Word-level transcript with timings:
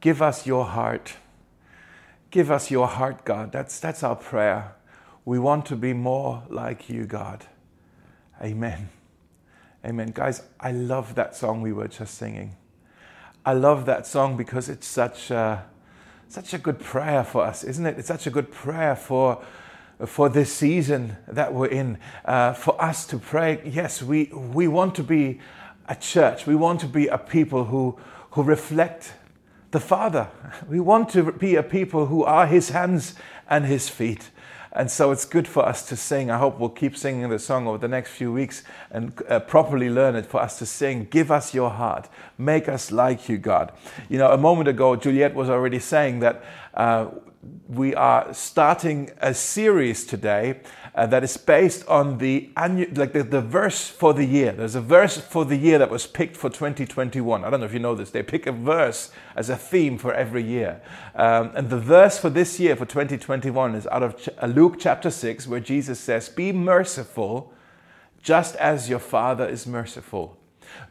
Give 0.00 0.22
us 0.22 0.46
your 0.46 0.64
heart. 0.64 1.14
Give 2.30 2.50
us 2.50 2.70
your 2.70 2.88
heart, 2.88 3.24
God. 3.24 3.52
That's, 3.52 3.78
that's 3.78 4.02
our 4.02 4.16
prayer. 4.16 4.74
We 5.24 5.38
want 5.38 5.66
to 5.66 5.76
be 5.76 5.92
more 5.92 6.42
like 6.48 6.88
you, 6.88 7.06
God. 7.06 7.46
Amen. 8.42 8.88
Amen. 9.84 10.12
Guys, 10.14 10.42
I 10.58 10.72
love 10.72 11.14
that 11.14 11.36
song 11.36 11.62
we 11.62 11.72
were 11.72 11.88
just 11.88 12.14
singing. 12.14 12.56
I 13.46 13.52
love 13.52 13.86
that 13.86 14.06
song 14.06 14.36
because 14.36 14.68
it's 14.68 14.86
such 14.86 15.30
a, 15.30 15.66
such 16.28 16.54
a 16.54 16.58
good 16.58 16.80
prayer 16.80 17.22
for 17.22 17.44
us, 17.44 17.62
isn't 17.62 17.84
it? 17.84 17.98
It's 17.98 18.08
such 18.08 18.26
a 18.26 18.30
good 18.30 18.50
prayer 18.50 18.96
for, 18.96 19.44
for 20.06 20.28
this 20.28 20.52
season 20.52 21.16
that 21.28 21.52
we're 21.52 21.66
in, 21.66 21.98
uh, 22.24 22.54
for 22.54 22.80
us 22.82 23.06
to 23.08 23.18
pray. 23.18 23.60
Yes, 23.64 24.02
we, 24.02 24.24
we 24.32 24.66
want 24.66 24.94
to 24.96 25.02
be 25.02 25.40
a 25.86 25.94
church. 25.94 26.46
We 26.46 26.54
want 26.54 26.80
to 26.80 26.86
be 26.86 27.08
a 27.08 27.18
people 27.18 27.66
who, 27.66 27.98
who 28.32 28.42
reflect 28.42 29.12
the 29.74 29.80
Father. 29.80 30.28
We 30.68 30.78
want 30.78 31.08
to 31.10 31.32
be 31.32 31.56
a 31.56 31.62
people 31.62 32.06
who 32.06 32.22
are 32.22 32.46
His 32.46 32.70
hands 32.70 33.14
and 33.50 33.66
His 33.66 33.88
feet. 33.88 34.30
And 34.72 34.88
so 34.88 35.10
it's 35.10 35.24
good 35.24 35.48
for 35.48 35.66
us 35.66 35.86
to 35.88 35.96
sing. 35.96 36.30
I 36.30 36.38
hope 36.38 36.60
we'll 36.60 36.68
keep 36.68 36.96
singing 36.96 37.28
the 37.28 37.40
song 37.40 37.66
over 37.66 37.78
the 37.78 37.88
next 37.88 38.12
few 38.12 38.32
weeks 38.32 38.62
and 38.90 39.12
uh, 39.28 39.40
properly 39.40 39.90
learn 39.90 40.14
it 40.14 40.26
for 40.26 40.40
us 40.40 40.58
to 40.60 40.66
sing. 40.66 41.08
Give 41.10 41.32
us 41.32 41.52
your 41.52 41.70
heart. 41.70 42.08
Make 42.38 42.68
us 42.68 42.92
like 42.92 43.28
you, 43.28 43.36
God. 43.36 43.72
You 44.08 44.18
know, 44.18 44.30
a 44.30 44.38
moment 44.38 44.68
ago, 44.68 44.94
Juliet 44.94 45.34
was 45.34 45.50
already 45.50 45.80
saying 45.80 46.20
that 46.20 46.44
uh, 46.74 47.08
we 47.68 47.96
are 47.96 48.32
starting 48.32 49.10
a 49.20 49.34
series 49.34 50.06
today 50.06 50.60
uh, 50.94 51.06
that 51.06 51.24
is 51.24 51.36
based 51.36 51.86
on 51.88 52.18
the 52.18 52.50
annual, 52.56 52.88
like 52.94 53.12
the, 53.12 53.24
the 53.24 53.40
verse 53.40 53.88
for 53.88 54.14
the 54.14 54.24
year. 54.24 54.52
There's 54.52 54.76
a 54.76 54.80
verse 54.80 55.16
for 55.16 55.44
the 55.44 55.56
year 55.56 55.76
that 55.78 55.90
was 55.90 56.06
picked 56.06 56.36
for 56.36 56.48
2021. 56.48 57.44
I 57.44 57.50
don't 57.50 57.58
know 57.58 57.66
if 57.66 57.72
you 57.72 57.80
know 57.80 57.96
this. 57.96 58.10
They 58.10 58.22
pick 58.22 58.46
a 58.46 58.52
verse 58.52 59.10
as 59.34 59.50
a 59.50 59.56
theme 59.56 59.98
for 59.98 60.14
every 60.14 60.44
year. 60.44 60.80
Um, 61.16 61.50
and 61.56 61.68
the 61.68 61.80
verse 61.80 62.18
for 62.18 62.30
this 62.30 62.60
year, 62.60 62.76
for 62.76 62.86
2021, 62.86 63.74
is 63.74 63.88
out 63.88 64.04
of 64.04 64.16
Ch- 64.22 64.28
uh, 64.40 64.46
Luke 64.46 64.76
chapter 64.78 65.10
6, 65.10 65.48
where 65.48 65.58
Jesus 65.58 65.98
says, 65.98 66.28
Be 66.28 66.52
merciful 66.52 67.52
just 68.22 68.54
as 68.56 68.88
your 68.88 69.00
Father 69.00 69.48
is 69.48 69.66
merciful. 69.66 70.38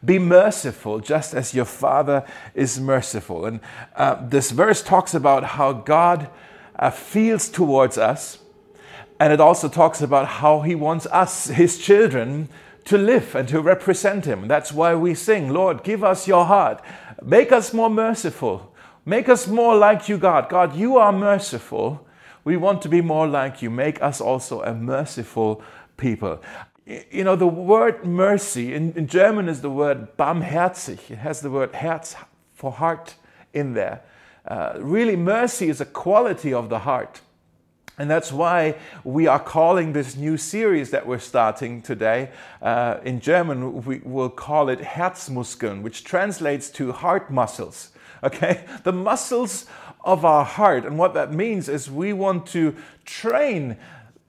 Be 0.04 0.18
merciful 0.18 1.00
just 1.00 1.32
as 1.32 1.54
your 1.54 1.64
Father 1.64 2.26
is 2.54 2.78
merciful. 2.78 3.46
And 3.46 3.60
uh, 3.96 4.16
this 4.28 4.50
verse 4.50 4.82
talks 4.82 5.14
about 5.14 5.44
how 5.44 5.72
God 5.72 6.28
uh, 6.78 6.90
feels 6.90 7.48
towards 7.48 7.96
us 7.96 8.38
and 9.20 9.32
it 9.32 9.40
also 9.40 9.68
talks 9.68 10.00
about 10.02 10.26
how 10.26 10.60
he 10.60 10.74
wants 10.74 11.06
us, 11.06 11.46
his 11.46 11.78
children, 11.78 12.48
to 12.84 12.98
live 12.98 13.34
and 13.34 13.48
to 13.48 13.60
represent 13.60 14.24
him. 14.24 14.48
That's 14.48 14.72
why 14.72 14.94
we 14.94 15.14
sing, 15.14 15.50
Lord, 15.50 15.84
give 15.84 16.04
us 16.04 16.28
your 16.28 16.44
heart. 16.44 16.82
Make 17.22 17.52
us 17.52 17.72
more 17.72 17.90
merciful. 17.90 18.74
Make 19.06 19.28
us 19.28 19.46
more 19.46 19.76
like 19.76 20.08
you, 20.08 20.18
God. 20.18 20.48
God, 20.48 20.76
you 20.76 20.98
are 20.98 21.12
merciful. 21.12 22.06
We 22.44 22.56
want 22.56 22.82
to 22.82 22.88
be 22.88 23.00
more 23.00 23.26
like 23.26 23.62
you. 23.62 23.70
Make 23.70 24.02
us 24.02 24.20
also 24.20 24.62
a 24.62 24.74
merciful 24.74 25.62
people. 25.96 26.42
You 26.86 27.24
know, 27.24 27.36
the 27.36 27.46
word 27.46 28.04
mercy 28.04 28.74
in, 28.74 28.92
in 28.92 29.06
German 29.06 29.48
is 29.48 29.62
the 29.62 29.70
word 29.70 30.16
barmherzig. 30.18 31.10
It 31.10 31.18
has 31.18 31.40
the 31.40 31.50
word 31.50 31.74
Herz 31.74 32.16
for 32.52 32.72
heart 32.72 33.14
in 33.54 33.72
there. 33.72 34.02
Uh, 34.46 34.74
really, 34.78 35.16
mercy 35.16 35.70
is 35.70 35.80
a 35.80 35.86
quality 35.86 36.52
of 36.52 36.68
the 36.68 36.80
heart. 36.80 37.22
And 37.96 38.10
that's 38.10 38.32
why 38.32 38.76
we 39.04 39.28
are 39.28 39.38
calling 39.38 39.92
this 39.92 40.16
new 40.16 40.36
series 40.36 40.90
that 40.90 41.06
we're 41.06 41.20
starting 41.20 41.80
today. 41.80 42.30
Uh, 42.60 42.98
in 43.04 43.20
German, 43.20 43.84
we 43.84 44.00
will 44.04 44.30
call 44.30 44.68
it 44.68 44.80
Herzmuskeln, 44.80 45.82
which 45.82 46.02
translates 46.02 46.70
to 46.70 46.92
heart 46.92 47.30
muscles. 47.30 47.90
Okay? 48.24 48.64
The 48.84 48.92
muscles 48.92 49.66
of 50.02 50.24
our 50.24 50.46
heart. 50.46 50.86
And 50.86 50.96
what 50.96 51.12
that 51.12 51.30
means 51.30 51.68
is 51.68 51.90
we 51.90 52.14
want 52.14 52.46
to 52.46 52.74
train 53.04 53.76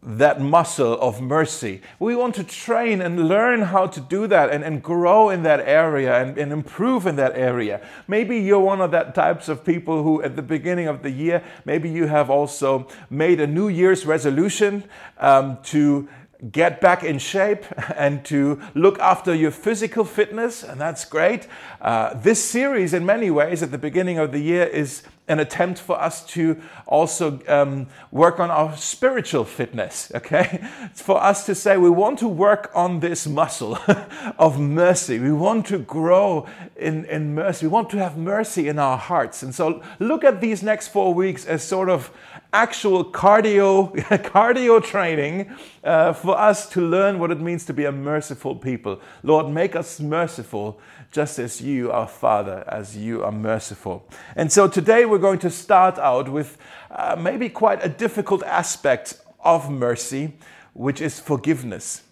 that 0.06 0.40
muscle 0.40 0.94
of 1.02 1.20
mercy. 1.20 1.82
We 2.00 2.16
want 2.16 2.36
to 2.36 2.44
train 2.44 3.02
and 3.02 3.28
learn 3.28 3.64
how 3.64 3.88
to 3.88 4.00
do 4.00 4.28
that 4.28 4.52
and, 4.52 4.64
and 4.64 4.82
grow 4.82 5.30
in 5.30 5.42
that 5.44 5.62
area 5.62 6.22
and, 6.22 6.38
and 6.38 6.52
improve 6.52 7.08
in 7.08 7.16
that 7.16 7.36
area. 7.36 7.82
Maybe 8.08 8.38
you're 8.38 8.60
one 8.60 8.82
of 8.82 8.92
that 8.92 9.16
types 9.16 9.50
of 9.50 9.66
people 9.66 10.04
who 10.04 10.22
at 10.22 10.36
the 10.36 10.44
beginning 10.44 10.88
of 10.88 11.02
the 11.02 11.10
year, 11.10 11.44
maybe 11.66 11.90
you 11.90 12.06
have 12.06 12.30
also 12.30 12.88
made 13.10 13.40
a 13.40 13.48
New 13.48 13.68
Year's 13.68 14.06
resolution 14.06 14.84
um, 15.18 15.58
to 15.64 16.08
get 16.52 16.82
back 16.82 17.04
in 17.04 17.20
shape 17.20 17.66
and 17.96 18.24
to 18.26 18.62
look 18.74 19.00
after 19.00 19.34
your 19.34 19.52
physical 19.52 20.06
fitness, 20.06 20.64
and 20.64 20.80
that's 20.80 21.06
great. 21.06 21.48
Uh, 21.82 22.14
this 22.14 22.44
series, 22.44 22.94
in 22.94 23.06
many 23.06 23.32
ways, 23.32 23.64
at 23.64 23.72
the 23.72 23.78
beginning 23.78 24.18
of 24.18 24.32
the 24.32 24.40
year, 24.40 24.66
is 24.66 25.04
an 25.28 25.40
attempt 25.40 25.80
for 25.80 26.00
us 26.00 26.26
to 26.26 26.62
also 26.86 27.40
um, 27.48 27.88
work 28.12 28.40
on 28.40 28.52
our 28.52 28.78
spiritual 28.78 29.44
fitness, 29.44 30.12
okay? 30.16 30.64
It's 30.84 31.02
for 31.02 31.22
us 31.22 31.46
to 31.48 31.56
say 31.56 31.78
we 31.78 31.90
want 31.90 32.20
to 32.20 32.28
work 32.28 32.72
on 32.76 33.00
this 33.00 33.26
muscle 33.26 33.78
of 34.38 34.60
mercy. 34.60 35.20
We 35.20 35.32
want 35.32 35.66
to 35.68 35.80
grow 35.80 36.48
in, 36.76 37.06
in 37.06 37.34
mercy. 37.34 37.66
We 37.66 37.72
want 37.72 37.90
to 37.92 37.98
have 37.98 38.18
mercy 38.18 38.68
in 38.68 38.78
our 38.78 38.98
hearts. 38.98 39.42
And 39.42 39.54
so 39.54 39.82
look 40.00 40.24
at 40.24 40.42
these 40.42 40.62
next 40.62 40.90
four 40.90 41.14
weeks 41.14 41.46
as 41.46 41.64
sort 41.64 41.90
of 41.90 42.12
actual 42.54 43.04
cardio, 43.04 43.94
cardio 44.24 44.84
training 44.84 45.54
uh, 45.84 46.14
for 46.14 46.38
us 46.38 46.70
to 46.70 46.82
learn 46.82 47.20
what 47.20 47.32
it 47.32 47.40
means 47.40 47.66
to 47.66 47.74
be 47.74 47.86
a 47.86 47.92
merciful 47.92 48.56
people. 48.56 49.00
Lord, 49.24 49.50
make 49.50 49.76
us 49.76 50.00
merciful 50.00 50.80
just 51.12 51.40
as 51.40 51.62
you, 51.62 51.92
our 51.92 52.08
Father, 52.08 52.64
as 52.68 52.98
you 52.98 53.24
are 53.24 53.32
merciful. 53.32 54.08
And 54.36 54.52
so 54.52 54.68
today 54.68 55.06
we're 55.06 55.18
going 55.18 55.40
to 55.40 55.50
start 55.50 55.98
out 55.98 56.30
with 56.30 56.58
uh, 56.92 57.16
maybe 57.18 57.50
quite 57.50 57.84
a 57.84 57.90
difficult 57.90 58.44
aspect 58.44 59.20
of 59.40 59.70
mercy, 59.70 60.34
which 60.74 61.02
is 61.02 61.20
forgiveness. 61.20 62.04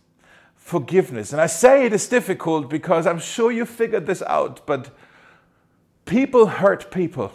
Forgiveness. 0.55 1.33
And 1.33 1.41
I 1.41 1.47
say 1.47 1.85
it 1.85 1.93
is 1.93 2.07
difficult 2.07 2.69
because 2.69 3.05
I'm 3.05 3.19
sure 3.19 3.51
you 3.51 3.65
figured 3.65 4.05
this 4.05 4.21
out, 4.21 4.65
but 4.65 4.95
people 6.05 6.45
hurt 6.45 6.91
people. 6.91 7.31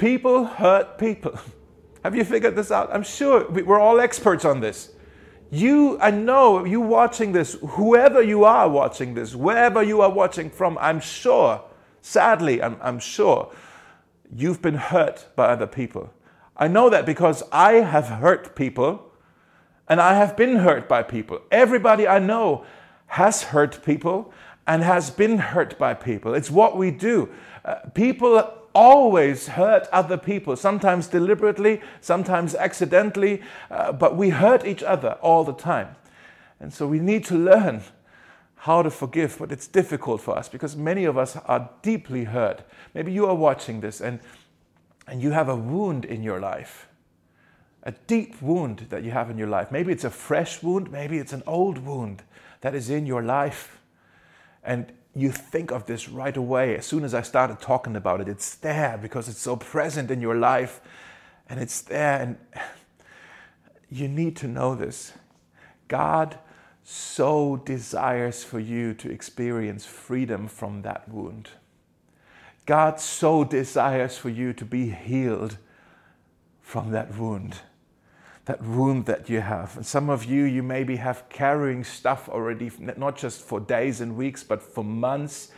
People 0.00 0.46
hurt 0.46 0.96
people. 0.96 1.38
Have 2.04 2.16
you 2.16 2.24
figured 2.24 2.56
this 2.56 2.70
out? 2.70 2.88
I'm 2.90 3.02
sure 3.02 3.46
we're 3.50 3.78
all 3.78 4.00
experts 4.00 4.46
on 4.46 4.60
this. 4.60 4.92
You, 5.50 5.98
I 6.00 6.10
know 6.10 6.64
you 6.64 6.80
watching 6.80 7.32
this, 7.32 7.58
whoever 7.60 8.22
you 8.22 8.44
are 8.44 8.66
watching 8.66 9.12
this, 9.12 9.34
wherever 9.34 9.82
you 9.82 10.00
are 10.00 10.08
watching 10.08 10.48
from, 10.48 10.78
I'm 10.80 11.00
sure, 11.00 11.62
sadly, 12.00 12.62
I'm, 12.62 12.78
I'm 12.80 12.98
sure, 12.98 13.52
you've 14.34 14.62
been 14.62 14.76
hurt 14.76 15.26
by 15.36 15.48
other 15.48 15.66
people. 15.66 16.10
I 16.56 16.66
know 16.66 16.88
that 16.88 17.04
because 17.04 17.42
I 17.52 17.74
have 17.74 18.06
hurt 18.06 18.56
people 18.56 19.12
and 19.86 20.00
I 20.00 20.14
have 20.14 20.34
been 20.34 20.56
hurt 20.56 20.88
by 20.88 21.02
people. 21.02 21.42
Everybody 21.50 22.08
I 22.08 22.20
know 22.20 22.64
has 23.08 23.42
hurt 23.42 23.84
people 23.84 24.32
and 24.66 24.82
has 24.82 25.10
been 25.10 25.36
hurt 25.36 25.78
by 25.78 25.92
people. 25.92 26.32
It's 26.32 26.50
what 26.50 26.78
we 26.78 26.90
do. 26.90 27.28
Uh, 27.66 27.74
people 27.92 28.59
always 28.74 29.48
hurt 29.48 29.88
other 29.92 30.16
people, 30.16 30.56
sometimes 30.56 31.06
deliberately, 31.06 31.80
sometimes 32.00 32.54
accidentally, 32.54 33.42
uh, 33.70 33.92
but 33.92 34.16
we 34.16 34.30
hurt 34.30 34.64
each 34.64 34.82
other 34.82 35.18
all 35.20 35.44
the 35.44 35.52
time. 35.52 35.96
And 36.60 36.72
so 36.72 36.86
we 36.86 36.98
need 36.98 37.24
to 37.26 37.36
learn 37.36 37.82
how 38.56 38.82
to 38.82 38.90
forgive, 38.90 39.38
but 39.38 39.50
it's 39.50 39.66
difficult 39.66 40.20
for 40.20 40.36
us 40.36 40.48
because 40.48 40.76
many 40.76 41.04
of 41.06 41.16
us 41.16 41.36
are 41.36 41.70
deeply 41.80 42.24
hurt. 42.24 42.62
Maybe 42.92 43.10
you 43.10 43.26
are 43.26 43.34
watching 43.34 43.80
this 43.80 44.00
and, 44.00 44.20
and 45.06 45.22
you 45.22 45.30
have 45.30 45.48
a 45.48 45.56
wound 45.56 46.04
in 46.04 46.22
your 46.22 46.38
life, 46.38 46.86
a 47.82 47.92
deep 48.06 48.40
wound 48.42 48.86
that 48.90 49.02
you 49.02 49.12
have 49.12 49.30
in 49.30 49.38
your 49.38 49.48
life. 49.48 49.72
Maybe 49.72 49.92
it's 49.92 50.04
a 50.04 50.10
fresh 50.10 50.62
wound, 50.62 50.92
maybe 50.92 51.16
it's 51.16 51.32
an 51.32 51.42
old 51.46 51.78
wound 51.78 52.22
that 52.60 52.74
is 52.74 52.90
in 52.90 53.06
your 53.06 53.22
life. 53.22 53.80
And 54.62 54.92
you 55.14 55.30
think 55.30 55.70
of 55.70 55.86
this 55.86 56.08
right 56.08 56.36
away. 56.36 56.76
As 56.76 56.86
soon 56.86 57.04
as 57.04 57.14
I 57.14 57.22
started 57.22 57.60
talking 57.60 57.96
about 57.96 58.20
it, 58.20 58.28
it's 58.28 58.54
there 58.56 58.98
because 59.00 59.28
it's 59.28 59.40
so 59.40 59.56
present 59.56 60.10
in 60.10 60.20
your 60.20 60.36
life 60.36 60.80
and 61.48 61.60
it's 61.60 61.80
there. 61.82 62.20
And 62.20 62.38
you 63.90 64.08
need 64.08 64.36
to 64.36 64.48
know 64.48 64.74
this. 64.74 65.12
God 65.88 66.38
so 66.84 67.56
desires 67.56 68.44
for 68.44 68.60
you 68.60 68.94
to 68.94 69.10
experience 69.10 69.84
freedom 69.84 70.48
from 70.48 70.82
that 70.82 71.08
wound. 71.08 71.50
God 72.66 73.00
so 73.00 73.42
desires 73.42 74.16
for 74.16 74.28
you 74.28 74.52
to 74.52 74.64
be 74.64 74.90
healed 74.90 75.58
from 76.60 76.92
that 76.92 77.16
wound 77.16 77.60
that 78.46 78.62
wound 78.62 79.06
that 79.06 79.28
you 79.28 79.40
have. 79.40 79.76
And 79.76 79.86
some 79.86 80.10
of 80.10 80.24
you, 80.24 80.44
you 80.44 80.62
maybe 80.62 80.96
have 80.96 81.28
carrying 81.28 81.84
stuff 81.84 82.28
already, 82.28 82.70
not 82.78 83.16
just 83.16 83.42
for 83.42 83.60
days 83.60 84.00
and 84.00 84.16
weeks, 84.16 84.42
but 84.42 84.62
for 84.62 84.82
months, 84.82 85.50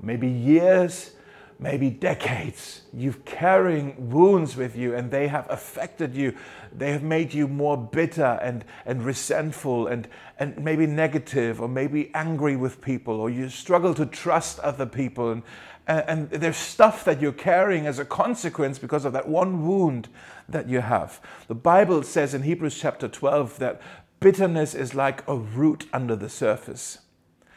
maybe 0.00 0.28
years, 0.28 1.12
maybe 1.58 1.90
decades. 1.90 2.82
You're 2.94 3.12
carrying 3.26 4.10
wounds 4.10 4.56
with 4.56 4.74
you 4.74 4.94
and 4.94 5.10
they 5.10 5.28
have 5.28 5.46
affected 5.50 6.14
you. 6.14 6.34
They 6.72 6.92
have 6.92 7.02
made 7.02 7.34
you 7.34 7.46
more 7.46 7.76
bitter 7.76 8.38
and, 8.42 8.64
and 8.86 9.04
resentful 9.04 9.88
and, 9.88 10.08
and 10.38 10.56
maybe 10.64 10.86
negative 10.86 11.60
or 11.60 11.68
maybe 11.68 12.10
angry 12.14 12.56
with 12.56 12.80
people 12.80 13.20
or 13.20 13.28
you 13.28 13.50
struggle 13.50 13.92
to 13.94 14.06
trust 14.06 14.58
other 14.60 14.86
people. 14.86 15.32
And, 15.32 15.42
and, 15.90 16.30
and 16.30 16.30
there's 16.30 16.56
stuff 16.56 17.04
that 17.04 17.20
you're 17.20 17.32
carrying 17.32 17.86
as 17.86 17.98
a 17.98 18.04
consequence 18.04 18.78
because 18.78 19.04
of 19.04 19.12
that 19.12 19.28
one 19.28 19.66
wound 19.66 20.08
that 20.48 20.68
you 20.68 20.80
have. 20.80 21.20
The 21.48 21.54
Bible 21.56 22.04
says 22.04 22.32
in 22.32 22.42
Hebrews 22.42 22.78
chapter 22.78 23.08
12 23.08 23.58
that 23.58 23.80
bitterness 24.20 24.74
is 24.74 24.94
like 24.94 25.26
a 25.26 25.36
root 25.36 25.86
under 25.92 26.14
the 26.14 26.28
surface. 26.28 26.98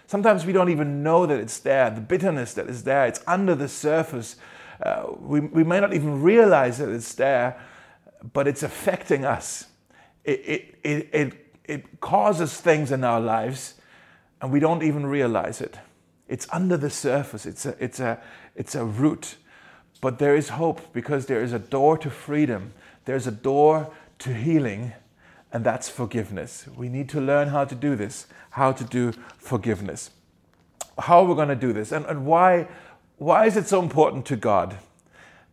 Sometimes 0.07 0.45
we 0.45 0.53
don't 0.53 0.69
even 0.69 1.03
know 1.03 1.27
that 1.27 1.39
it's 1.39 1.59
there. 1.59 1.91
The 1.91 2.01
bitterness 2.01 2.55
that 2.55 2.67
is 2.67 2.83
there, 2.83 3.05
it's 3.05 3.21
under 3.27 3.53
the 3.53 3.67
surface. 3.67 4.35
Uh, 4.81 5.05
we, 5.19 5.39
we 5.39 5.63
may 5.63 5.79
not 5.79 5.93
even 5.93 6.21
realize 6.21 6.79
that 6.79 6.89
it's 6.89 7.13
there, 7.13 7.61
but 8.33 8.47
it's 8.47 8.63
affecting 8.63 9.25
us. 9.25 9.67
It, 10.23 10.39
it, 10.45 10.79
it, 10.83 11.09
it, 11.13 11.55
it 11.65 12.01
causes 12.01 12.59
things 12.59 12.91
in 12.91 13.03
our 13.03 13.21
lives, 13.21 13.75
and 14.41 14.51
we 14.51 14.59
don't 14.59 14.81
even 14.81 15.05
realize 15.05 15.61
it. 15.61 15.77
It's 16.27 16.47
under 16.51 16.77
the 16.77 16.89
surface, 16.89 17.45
it's 17.45 17.65
a, 17.65 17.75
it's 17.83 17.99
a, 17.99 18.19
it's 18.55 18.75
a 18.75 18.85
root. 18.85 19.35
But 20.01 20.19
there 20.19 20.35
is 20.35 20.49
hope 20.49 20.93
because 20.93 21.27
there 21.27 21.41
is 21.41 21.53
a 21.53 21.59
door 21.59 21.97
to 21.99 22.09
freedom, 22.09 22.73
there's 23.05 23.27
a 23.27 23.31
door 23.31 23.91
to 24.19 24.33
healing, 24.33 24.93
and 25.51 25.63
that's 25.63 25.87
forgiveness. 25.87 26.65
We 26.75 26.89
need 26.89 27.09
to 27.09 27.21
learn 27.21 27.49
how 27.49 27.65
to 27.65 27.75
do 27.75 27.95
this, 27.95 28.27
how 28.51 28.71
to 28.71 28.83
do 28.83 29.13
forgiveness. 29.37 30.11
How 30.97 31.19
are 31.19 31.25
we 31.25 31.35
going 31.35 31.49
to 31.49 31.55
do 31.55 31.73
this? 31.73 31.91
And, 31.91 32.05
and 32.05 32.25
why, 32.25 32.67
why 33.17 33.45
is 33.45 33.55
it 33.55 33.67
so 33.67 33.81
important 33.81 34.25
to 34.27 34.35
God 34.35 34.77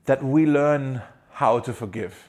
that 0.06 0.22
we 0.22 0.46
learn 0.46 1.02
how 1.32 1.60
to 1.60 1.72
forgive? 1.72 2.28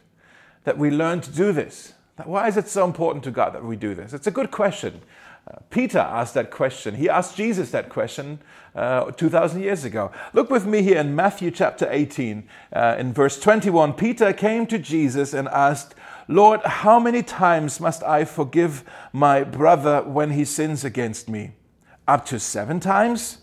That 0.64 0.78
we 0.78 0.92
learn 0.92 1.22
to 1.22 1.32
do 1.32 1.52
this? 1.52 1.94
Why 2.26 2.48
is 2.48 2.58
it 2.58 2.68
so 2.68 2.86
important 2.86 3.24
to 3.24 3.32
God 3.32 3.54
that 3.54 3.64
we 3.64 3.76
do 3.76 3.96
this? 3.96 4.14
It's 4.14 4.28
a 4.28 4.32
good 4.32 4.52
question. 4.52 5.02
Peter 5.70 6.00
asked 6.00 6.34
that 6.36 6.52
question. 6.52 6.96
He 6.96 7.10
asked 7.10 7.36
Jesus 7.36 7.72
that 7.72 7.90
question 7.90 8.40
uh, 8.76 9.12
2,000 9.12 9.62
years 9.62 9.84
ago. 9.84 10.12
Look 10.34 10.50
with 10.50 10.66
me 10.66 10.82
here 10.82 10.98
in 10.98 11.16
Matthew 11.16 11.52
chapter 11.52 11.88
18, 11.90 12.48
uh, 12.74 12.96
in 12.98 13.14
verse 13.14 13.40
21. 13.40 13.94
Peter 13.94 14.34
came 14.34 14.68
to 14.68 14.78
Jesus 14.78 15.34
and 15.34 15.48
asked, 15.50 15.96
Lord, 16.28 16.62
how 16.62 17.00
many 17.00 17.24
times 17.24 17.80
must 17.80 18.04
I 18.04 18.26
forgive 18.26 18.84
my 19.12 19.44
brother 19.44 20.02
when 20.04 20.32
he 20.32 20.46
sins 20.46 20.86
against 20.86 21.28
me? 21.28 21.52
Up 22.08 22.26
to 22.28 22.40
seven 22.40 22.80
times? 22.80 23.40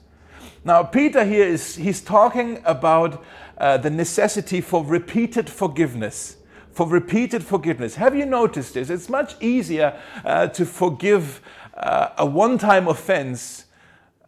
Now, 0.64 0.82
Peter 0.82 1.24
here 1.24 1.46
is 1.46 1.76
he's 1.76 2.00
talking 2.00 2.60
about 2.64 3.24
uh, 3.58 3.76
the 3.76 3.90
necessity 3.90 4.60
for 4.60 4.84
repeated 4.84 5.50
forgiveness. 5.50 6.36
For 6.70 6.86
repeated 6.86 7.42
forgiveness. 7.44 7.96
Have 7.96 8.14
you 8.14 8.24
noticed 8.24 8.74
this? 8.74 8.88
It's 8.88 9.08
much 9.08 9.34
easier 9.40 10.00
uh, 10.24 10.46
to 10.48 10.64
forgive 10.64 11.40
uh, 11.78 12.10
a 12.18 12.26
one 12.26 12.58
time 12.58 12.88
offense 12.88 13.66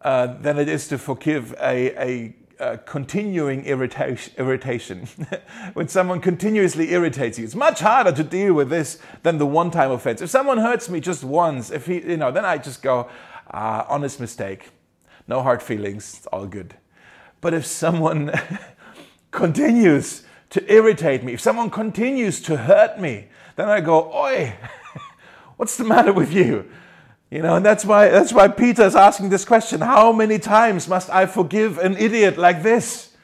uh, 0.01 0.27
than 0.27 0.57
it 0.57 0.67
is 0.67 0.87
to 0.87 0.97
forgive 0.97 1.53
a, 1.61 1.91
a, 2.01 2.35
a 2.59 2.77
continuing 2.77 3.65
irritation. 3.65 4.33
irritation. 4.37 5.07
when 5.73 5.87
someone 5.87 6.21
continuously 6.21 6.91
irritates 6.91 7.37
you, 7.37 7.45
it's 7.45 7.55
much 7.55 7.81
harder 7.81 8.11
to 8.13 8.23
deal 8.23 8.53
with 8.53 8.69
this 8.69 8.99
than 9.23 9.37
the 9.37 9.45
one 9.45 9.69
time 9.69 9.91
offense. 9.91 10.21
If 10.21 10.29
someone 10.29 10.57
hurts 10.57 10.89
me 10.89 10.99
just 10.99 11.23
once, 11.23 11.71
if 11.71 11.85
he, 11.85 12.01
you 12.01 12.17
know, 12.17 12.31
then 12.31 12.45
I 12.45 12.57
just 12.57 12.81
go, 12.81 13.09
ah, 13.51 13.85
honest 13.89 14.19
mistake, 14.19 14.69
no 15.27 15.43
hard 15.43 15.61
feelings, 15.61 16.15
it's 16.17 16.27
all 16.27 16.47
good. 16.47 16.75
But 17.41 17.53
if 17.53 17.65
someone 17.65 18.31
continues 19.31 20.23
to 20.51 20.73
irritate 20.73 21.23
me, 21.23 21.33
if 21.33 21.41
someone 21.41 21.69
continues 21.69 22.41
to 22.43 22.57
hurt 22.57 22.99
me, 22.99 23.27
then 23.55 23.67
I 23.67 23.81
go, 23.81 24.11
Oi, 24.13 24.55
what's 25.57 25.75
the 25.75 25.83
matter 25.83 26.13
with 26.13 26.33
you? 26.33 26.71
You 27.31 27.41
know, 27.41 27.55
and 27.55 27.65
that's 27.65 27.85
why 27.85 28.09
that's 28.09 28.33
why 28.33 28.49
Peter 28.49 28.83
is 28.83 28.95
asking 28.95 29.29
this 29.29 29.45
question: 29.45 29.79
How 29.79 30.11
many 30.11 30.37
times 30.37 30.89
must 30.89 31.09
I 31.09 31.25
forgive 31.25 31.77
an 31.77 31.95
idiot 31.95 32.37
like 32.37 32.61
this? 32.61 33.15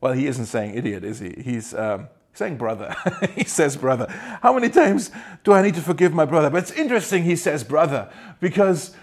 Well, 0.00 0.12
he 0.12 0.28
isn't 0.28 0.46
saying 0.46 0.76
idiot, 0.76 1.02
is 1.02 1.18
he? 1.18 1.34
He's 1.36 1.74
um, 1.74 2.08
saying 2.32 2.58
brother. 2.58 2.94
he 3.34 3.42
says 3.42 3.76
brother. 3.76 4.06
How 4.40 4.52
many 4.52 4.70
times 4.70 5.10
do 5.42 5.52
I 5.52 5.62
need 5.62 5.74
to 5.74 5.82
forgive 5.82 6.14
my 6.14 6.24
brother? 6.24 6.48
But 6.48 6.62
it's 6.62 6.72
interesting 6.72 7.24
he 7.24 7.34
says 7.34 7.64
brother 7.64 8.08
because 8.38 8.94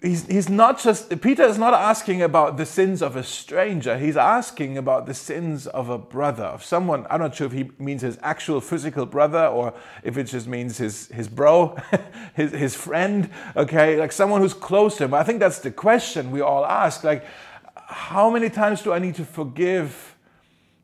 he's, 0.00 0.26
he's 0.26 0.48
not 0.48 0.80
just, 0.80 1.20
Peter 1.20 1.42
is 1.42 1.58
not 1.58 1.74
asking 1.74 2.22
about 2.22 2.56
the 2.56 2.66
sins 2.66 3.02
of 3.02 3.16
a 3.16 3.22
stranger. 3.22 3.98
He's 3.98 4.16
asking 4.16 4.78
about 4.78 5.06
the 5.06 5.14
sins 5.14 5.66
of 5.66 5.88
a 5.88 5.98
brother, 5.98 6.44
of 6.44 6.64
someone. 6.64 7.06
I'm 7.10 7.20
not 7.20 7.34
sure 7.34 7.46
if 7.46 7.52
he 7.52 7.70
means 7.78 8.02
his 8.02 8.18
actual 8.22 8.60
physical 8.60 9.06
brother 9.06 9.46
or 9.46 9.74
if 10.02 10.16
it 10.16 10.24
just 10.24 10.46
means 10.46 10.78
his, 10.78 11.08
his 11.08 11.28
bro, 11.28 11.76
his, 12.34 12.52
his 12.52 12.74
friend, 12.74 13.30
okay, 13.56 13.98
like 13.98 14.12
someone 14.12 14.40
who's 14.40 14.54
close 14.54 14.96
to 14.98 15.04
him. 15.04 15.14
I 15.14 15.24
think 15.24 15.40
that's 15.40 15.58
the 15.58 15.70
question 15.70 16.30
we 16.30 16.40
all 16.40 16.64
ask. 16.64 17.04
Like, 17.04 17.24
how 17.74 18.30
many 18.30 18.50
times 18.50 18.82
do 18.82 18.92
I 18.92 18.98
need 18.98 19.14
to 19.16 19.24
forgive? 19.24 20.07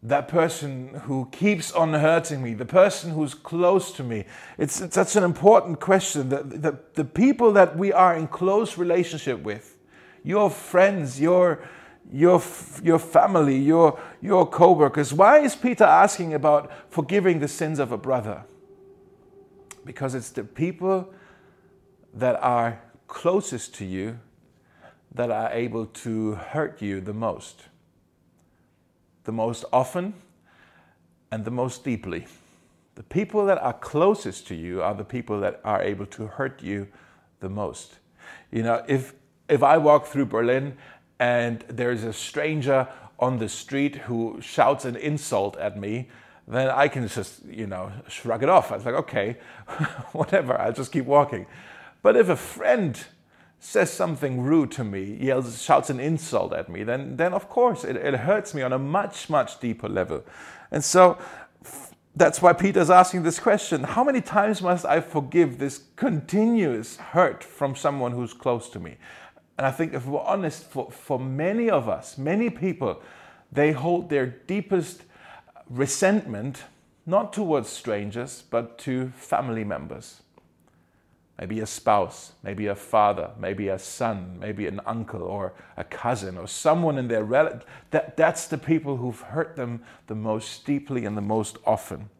That 0.05 0.29
person 0.29 0.89
who 1.05 1.27
keeps 1.33 1.73
on 1.73 1.95
hurting 1.95 2.43
me, 2.43 2.53
the 2.53 2.67
person 2.67 3.13
who's 3.13 3.33
close 3.33 3.91
to 3.93 4.05
me. 4.05 4.27
It's, 4.59 4.83
it's 4.83 4.95
such 4.95 5.17
an 5.17 5.25
important 5.25 5.81
question. 5.81 6.29
The, 6.29 6.43
the, 6.43 6.79
the 6.93 7.05
people 7.07 7.53
that 7.53 7.79
we 7.79 7.91
are 7.91 8.15
in 8.15 8.29
close 8.29 8.77
relationship 8.77 9.41
with, 9.41 9.79
your 10.23 10.51
friends, 10.51 11.19
your, 11.19 11.67
your, 12.13 12.43
your 12.83 12.99
family, 12.99 13.57
your, 13.57 13.99
your 14.21 14.47
co 14.47 14.73
workers. 14.73 15.15
Why 15.15 15.39
is 15.39 15.57
Peter 15.57 15.85
asking 15.85 16.35
about 16.35 16.71
forgiving 16.91 17.41
the 17.41 17.49
sins 17.49 17.79
of 17.79 17.91
a 17.91 17.99
brother? 17.99 18.45
Because 19.87 20.15
it's 20.15 20.31
the 20.31 20.45
people 20.45 21.15
that 22.13 22.37
are 22.43 22.79
closest 23.07 23.75
to 23.77 23.87
you 23.87 24.19
that 25.15 25.31
are 25.31 25.51
able 25.51 25.87
to 25.87 26.35
hurt 26.35 26.83
you 26.83 27.01
the 27.01 27.15
most 27.15 27.65
the 29.25 29.33
most 29.33 29.65
often 29.73 30.15
and 31.31 31.45
the 31.45 31.51
most 31.51 31.85
deeply. 31.85 32.27
The 32.95 33.03
people 33.03 33.45
that 33.47 33.59
are 33.59 33.73
closest 33.73 34.47
to 34.49 34.55
you 34.55 34.83
are 34.83 34.95
the 34.95 35.05
people 35.05 35.41
that 35.41 35.61
are 35.65 35.83
able 35.83 36.07
to 36.07 36.27
hurt 36.27 36.63
you 36.63 36.89
the 37.41 37.49
most. 37.49 37.99
You 38.51 38.63
know, 38.63 38.85
if 38.87 39.15
if 39.49 39.63
I 39.63 39.79
walk 39.79 40.07
through 40.07 40.27
Berlin 40.27 40.77
and 41.19 41.65
there's 41.69 42.05
a 42.05 42.13
stranger 42.13 42.89
on 43.19 43.39
the 43.39 43.49
street 43.49 43.97
who 43.97 44.41
shouts 44.41 44.85
an 44.85 44.97
insult 44.97 45.57
at 45.59 45.79
me, 45.79 46.09
then 46.47 46.69
I 46.69 46.89
can 46.89 47.09
just, 47.09 47.45
you 47.45 47.67
know, 47.67 47.93
shrug 48.09 48.43
it 48.43 48.49
off. 48.49 48.73
I 48.73 48.77
was 48.77 48.85
like, 48.85 48.95
okay, 48.95 49.37
whatever, 50.13 50.59
I'll 50.59 50.73
just 50.73 50.93
keep 50.93 51.07
walking. 51.07 51.47
But 52.03 52.17
if 52.17 52.29
a 52.29 52.37
friend 52.37 53.03
says 53.65 53.91
something 53.91 54.43
rude 54.43 54.71
to 54.71 54.85
me, 54.85 55.17
yells, 55.19 55.63
shouts 55.63 55.89
an 55.89 55.99
insult 55.99 56.53
at 56.53 56.69
me, 56.69 56.85
then, 56.85 57.17
then 57.17 57.33
of 57.33 57.49
course 57.49 57.83
it, 57.83 57.97
it 57.97 58.15
hurts 58.15 58.53
me 58.53 58.61
on 58.61 58.75
a 58.75 58.79
much, 58.79 59.31
much 59.31 59.59
deeper 59.59 59.89
level. 59.89 60.23
And 60.71 60.85
so 60.85 61.17
that's 62.15 62.43
why 62.43 62.53
Peter's 62.53 62.91
asking 62.91 63.23
this 63.23 63.39
question 63.39 63.83
How 63.83 64.05
many 64.05 64.21
times 64.21 64.61
must 64.61 64.85
I 64.85 65.01
forgive 65.01 65.59
this 65.59 65.81
continuous 65.97 66.99
hurt 66.99 67.43
from 67.43 67.75
someone 67.75 68.13
who's 68.13 68.35
close 68.35 68.69
to 68.69 68.79
me? 68.79 68.97
And 69.57 69.67
I 69.67 69.71
think 69.71 69.95
if 69.95 70.05
we're 70.05 70.21
honest, 70.21 70.65
for, 70.65 70.91
for 70.91 71.19
many 71.19 71.71
of 71.71 71.89
us, 71.89 72.19
many 72.19 72.51
people, 72.51 73.01
they 73.51 73.73
hold 73.73 74.11
their 74.11 74.27
deepest 74.27 75.05
resentment 75.71 76.65
not 77.07 77.33
towards 77.33 77.71
strangers, 77.71 78.43
but 78.51 78.77
to 78.79 79.09
family 79.17 79.65
members 79.65 80.21
maybe 81.39 81.61
a 81.61 81.67
spouse, 81.67 82.33
maybe 82.43 82.67
a 82.67 82.75
father, 82.75 83.31
maybe 83.39 83.69
a 83.69 83.79
son, 83.79 84.39
maybe 84.41 84.67
an 84.67 84.81
uncle 84.87 85.23
or 85.23 85.53
a 85.77 85.85
cousin 85.85 86.39
or 86.39 86.47
someone 86.47 86.99
in 86.99 87.09
their 87.09 87.25
relative. 87.25 87.65
That, 87.91 88.17
that's 88.17 88.47
the 88.47 88.59
people 88.59 88.99
who've 88.99 89.21
hurt 89.21 89.57
them 89.57 89.83
the 90.07 90.15
most 90.15 90.65
deeply 90.65 91.05
and 91.05 91.17
the 91.17 91.23
most 91.23 91.59
often. 91.67 92.11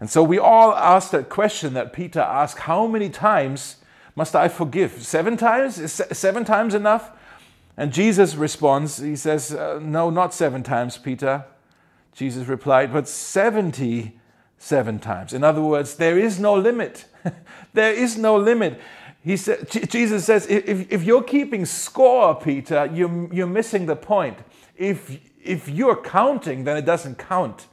And 0.00 0.10
so 0.10 0.22
we 0.22 0.38
all 0.38 0.74
ask 0.74 1.10
that 1.12 1.28
question 1.30 1.74
that 1.74 1.92
Peter 1.92 2.20
asked 2.20 2.60
how 2.60 2.86
many 2.86 3.08
times 3.08 3.76
must 4.14 4.34
I 4.34 4.48
forgive? 4.48 5.02
Seven 5.02 5.36
times? 5.36 5.78
Is 5.78 5.92
seven 5.92 6.44
times 6.44 6.74
enough? 6.74 7.12
And 7.76 7.92
Jesus 7.92 8.34
responds, 8.34 8.98
He 8.98 9.16
says, 9.16 9.54
uh, 9.54 9.78
No, 9.82 10.08
not 10.08 10.32
seven 10.32 10.62
times, 10.62 10.96
Peter. 10.96 11.44
Jesus 12.14 12.48
replied, 12.48 12.94
but 12.94 13.06
77 14.58 14.98
times. 15.00 15.32
In 15.32 15.44
other 15.44 15.62
words, 15.62 15.94
there 15.94 16.18
is 16.18 16.38
no 16.38 16.54
limit. 16.54 17.06
there 17.72 17.92
is 17.92 18.16
no 18.16 18.36
limit. 18.36 18.80
He 19.22 19.36
said, 19.36 19.68
Jesus 19.90 20.24
says, 20.24 20.46
if, 20.46 20.90
if 20.90 21.02
you're 21.02 21.22
keeping 21.22 21.66
score, 21.66 22.34
Peter, 22.34 22.88
you're, 22.92 23.32
you're 23.32 23.46
missing 23.46 23.86
the 23.86 23.96
point. 23.96 24.38
If, 24.76 25.18
if 25.42 25.68
you're 25.68 25.96
counting, 25.96 26.64
then 26.64 26.76
it 26.76 26.84
doesn't 26.84 27.18
count. 27.18 27.66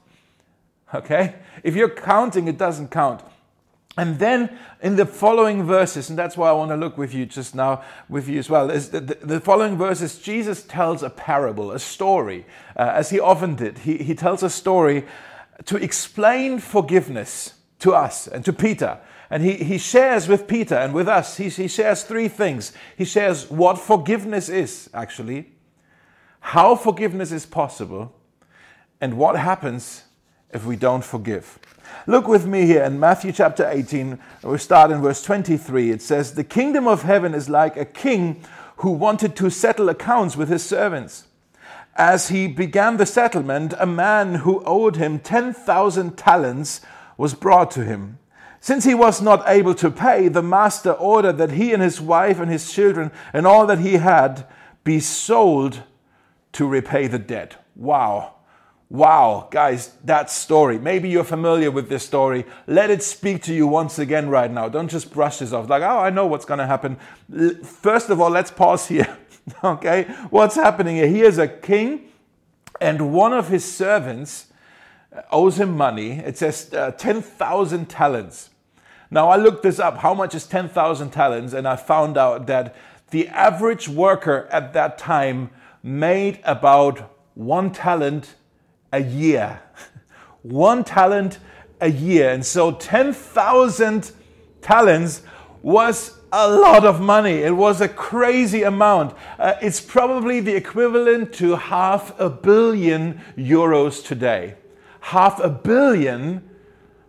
Okay? 0.93 1.35
If 1.63 1.75
you're 1.75 1.89
counting, 1.89 2.47
it 2.47 2.57
doesn't 2.57 2.89
count. 2.89 3.21
And 3.95 4.17
then 4.17 4.57
in 4.81 4.95
the 4.95 5.05
following 5.05 5.63
verses, 5.63 6.09
and 6.09 6.17
that's 6.17 6.35
why 6.35 6.49
I 6.49 6.53
want 6.53 6.71
to 6.71 6.77
look 6.77 6.97
with 6.97 7.13
you 7.13 7.27
just 7.27 7.53
now, 7.53 7.83
with 8.09 8.27
you 8.27 8.39
as 8.39 8.49
well, 8.49 8.71
is 8.71 8.89
the, 8.89 8.99
the, 8.99 9.15
the 9.15 9.39
following 9.39 9.77
verses, 9.77 10.17
Jesus 10.17 10.63
tells 10.63 11.03
a 11.03 11.11
parable, 11.11 11.71
a 11.71 11.77
story, 11.77 12.45
uh, 12.75 12.91
as 12.95 13.11
he 13.11 13.19
often 13.19 13.53
did. 13.53 13.79
He, 13.79 13.97
he 13.97 14.15
tells 14.15 14.41
a 14.41 14.49
story 14.49 15.05
to 15.65 15.77
explain 15.77 16.59
forgiveness 16.59 17.53
to 17.79 17.93
us 17.93 18.27
and 18.27 18.43
to 18.45 18.53
Peter. 18.53 18.99
And 19.29 19.43
he, 19.43 19.55
he 19.55 19.77
shares 19.77 20.27
with 20.27 20.47
Peter 20.47 20.75
and 20.75 20.93
with 20.93 21.07
us, 21.07 21.37
he, 21.37 21.49
he 21.49 21.67
shares 21.67 22.03
three 22.03 22.27
things. 22.27 22.71
He 22.97 23.05
shares 23.05 23.49
what 23.49 23.77
forgiveness 23.77 24.49
is, 24.49 24.89
actually, 24.93 25.51
how 26.39 26.75
forgiveness 26.75 27.31
is 27.31 27.45
possible, 27.45 28.13
and 29.01 29.17
what 29.17 29.37
happens 29.37 30.03
if 30.51 30.65
we 30.65 30.75
don't 30.75 31.03
forgive. 31.03 31.59
Look 32.07 32.27
with 32.27 32.45
me 32.45 32.65
here 32.65 32.83
in 32.83 32.99
Matthew 32.99 33.31
chapter 33.31 33.67
18. 33.69 34.19
We 34.43 34.57
start 34.57 34.91
in 34.91 35.01
verse 35.01 35.23
23. 35.23 35.91
It 35.91 36.01
says, 36.01 36.33
The 36.33 36.43
kingdom 36.43 36.87
of 36.87 37.03
heaven 37.03 37.33
is 37.33 37.49
like 37.49 37.75
a 37.75 37.85
king 37.85 38.43
who 38.77 38.91
wanted 38.91 39.35
to 39.37 39.49
settle 39.49 39.89
accounts 39.89 40.35
with 40.35 40.49
his 40.49 40.63
servants. 40.63 41.25
As 41.95 42.29
he 42.29 42.47
began 42.47 42.97
the 42.97 43.05
settlement, 43.05 43.73
a 43.77 43.85
man 43.85 44.35
who 44.35 44.63
owed 44.65 44.95
him 44.95 45.19
10,000 45.19 46.17
talents 46.17 46.81
was 47.17 47.35
brought 47.35 47.69
to 47.71 47.85
him. 47.85 48.17
Since 48.59 48.85
he 48.85 48.95
was 48.95 49.21
not 49.21 49.43
able 49.45 49.75
to 49.75 49.91
pay, 49.91 50.27
the 50.27 50.41
master 50.41 50.93
ordered 50.93 51.37
that 51.37 51.51
he 51.51 51.73
and 51.73 51.83
his 51.83 51.99
wife 51.99 52.39
and 52.39 52.49
his 52.49 52.71
children 52.71 53.11
and 53.33 53.45
all 53.45 53.67
that 53.67 53.79
he 53.79 53.95
had 53.95 54.47
be 54.83 54.99
sold 54.99 55.83
to 56.53 56.67
repay 56.67 57.07
the 57.07 57.19
debt. 57.19 57.63
Wow. 57.75 58.35
Wow, 58.89 59.47
guys, 59.49 59.91
that 60.03 60.29
story. 60.29 60.77
Maybe 60.77 61.09
you're 61.09 61.23
familiar 61.23 61.71
with 61.71 61.89
this 61.89 62.05
story. 62.05 62.45
Let 62.67 62.91
it 62.91 63.01
speak 63.01 63.41
to 63.43 63.53
you 63.53 63.65
once 63.65 63.97
again 63.97 64.29
right 64.29 64.51
now. 64.51 64.69
Don't 64.69 64.87
just 64.87 65.11
brush 65.11 65.39
this 65.39 65.51
off 65.51 65.67
like, 65.69 65.81
oh, 65.81 65.99
I 65.99 66.09
know 66.09 66.27
what's 66.27 66.45
going 66.45 66.59
to 66.59 66.67
happen. 66.67 66.97
First 67.63 68.11
of 68.11 68.21
all, 68.21 68.29
let's 68.29 68.51
pause 68.51 68.87
here. 68.87 69.17
okay, 69.63 70.03
what's 70.29 70.55
happening 70.55 70.95
here? 70.95 71.07
He 71.07 71.21
is 71.21 71.37
a 71.37 71.47
king, 71.47 72.09
and 72.79 73.13
one 73.13 73.33
of 73.33 73.49
his 73.49 73.63
servants 73.63 74.47
owes 75.31 75.59
him 75.59 75.75
money. 75.75 76.11
It 76.11 76.37
says 76.37 76.73
uh, 76.73 76.91
10,000 76.91 77.89
talents. 77.89 78.49
Now, 79.11 79.29
I 79.29 79.35
looked 79.35 79.63
this 79.63 79.79
up. 79.79 79.97
How 79.97 80.13
much 80.13 80.33
is 80.33 80.47
10,000 80.47 81.11
talents? 81.11 81.53
And 81.53 81.67
I 81.67 81.75
found 81.75 82.17
out 82.17 82.47
that 82.47 82.75
the 83.11 83.27
average 83.27 83.87
worker 83.87 84.47
at 84.51 84.73
that 84.73 84.97
time 84.97 85.51
made 85.83 86.39
about 86.43 87.15
one 87.35 87.71
talent 87.71 88.35
a 88.91 89.01
year. 89.01 89.61
One 90.41 90.83
talent 90.83 91.39
a 91.79 91.89
year. 91.89 92.29
And 92.31 92.45
so 92.45 92.73
10,000 92.73 94.11
talents 94.61 95.21
was 95.61 96.19
a 96.35 96.49
lot 96.49 96.83
of 96.83 96.99
money. 96.99 97.43
It 97.43 97.55
was 97.55 97.79
a 97.79 97.87
crazy 97.87 98.63
amount. 98.63 99.15
Uh, 99.37 99.53
it's 99.61 99.79
probably 99.79 100.39
the 100.39 100.55
equivalent 100.55 101.31
to 101.33 101.55
half 101.55 102.19
a 102.19 102.27
billion 102.27 103.21
euros 103.37 104.03
today. 104.03 104.55
Half 104.99 105.39
a 105.39 105.49
billion 105.49 106.49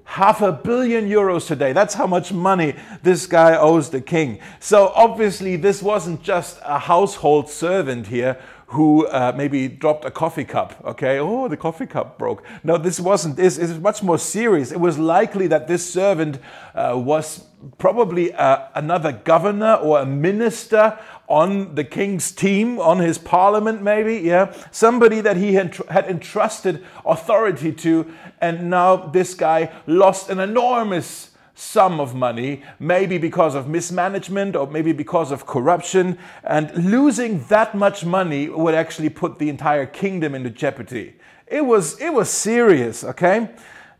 half 0.06 0.42
a 0.42 0.52
billion 0.52 1.08
euros 1.08 1.46
today. 1.46 1.72
That's 1.72 1.94
how 1.94 2.06
much 2.06 2.30
money 2.30 2.76
this 3.02 3.26
guy 3.26 3.56
owes 3.56 3.88
the 3.88 4.02
king. 4.02 4.38
So 4.60 4.92
obviously, 4.94 5.56
this 5.56 5.82
wasn't 5.82 6.22
just 6.22 6.58
a 6.62 6.78
household 6.78 7.48
servant 7.48 8.08
here 8.08 8.38
who 8.66 9.06
uh, 9.06 9.32
maybe 9.34 9.68
dropped 9.68 10.04
a 10.04 10.10
coffee 10.10 10.44
cup. 10.44 10.74
Okay, 10.84 11.18
oh, 11.18 11.48
the 11.48 11.56
coffee 11.56 11.86
cup 11.86 12.18
broke. 12.18 12.44
No, 12.62 12.76
this 12.76 13.00
wasn't. 13.00 13.36
This 13.36 13.56
is 13.56 13.78
much 13.78 14.02
more 14.02 14.18
serious. 14.18 14.72
It 14.72 14.80
was 14.80 14.98
likely 14.98 15.46
that 15.46 15.68
this 15.68 15.88
servant 15.90 16.38
uh, 16.74 16.92
was 16.96 17.46
probably 17.78 18.32
uh, 18.32 18.66
another 18.74 19.12
governor 19.12 19.74
or 19.74 20.00
a 20.00 20.06
minister 20.06 20.98
on 21.28 21.74
the 21.74 21.84
king's 21.84 22.32
team, 22.32 22.78
on 22.78 22.98
his 22.98 23.18
parliament, 23.18 23.82
maybe. 23.82 24.16
Yeah, 24.18 24.54
somebody 24.70 25.20
that 25.20 25.36
he 25.36 25.54
had, 25.54 25.74
had 25.88 26.06
entrusted 26.06 26.84
authority 27.04 27.72
to, 27.72 28.12
and 28.40 28.70
now 28.70 28.96
this 28.96 29.34
guy 29.34 29.72
lost 29.86 30.30
an 30.30 30.40
enormous 30.40 31.30
sum 31.54 32.00
of 32.00 32.14
money, 32.14 32.62
maybe 32.80 33.16
because 33.16 33.54
of 33.54 33.68
mismanagement 33.68 34.56
or 34.56 34.66
maybe 34.66 34.92
because 34.92 35.30
of 35.30 35.46
corruption. 35.46 36.18
And 36.42 36.72
losing 36.90 37.44
that 37.44 37.74
much 37.74 38.04
money 38.04 38.48
would 38.48 38.74
actually 38.74 39.08
put 39.08 39.38
the 39.38 39.48
entire 39.48 39.86
kingdom 39.86 40.34
into 40.34 40.50
jeopardy. 40.50 41.14
It 41.46 41.64
was, 41.64 42.00
it 42.00 42.12
was 42.12 42.28
serious, 42.28 43.04
okay? 43.04 43.50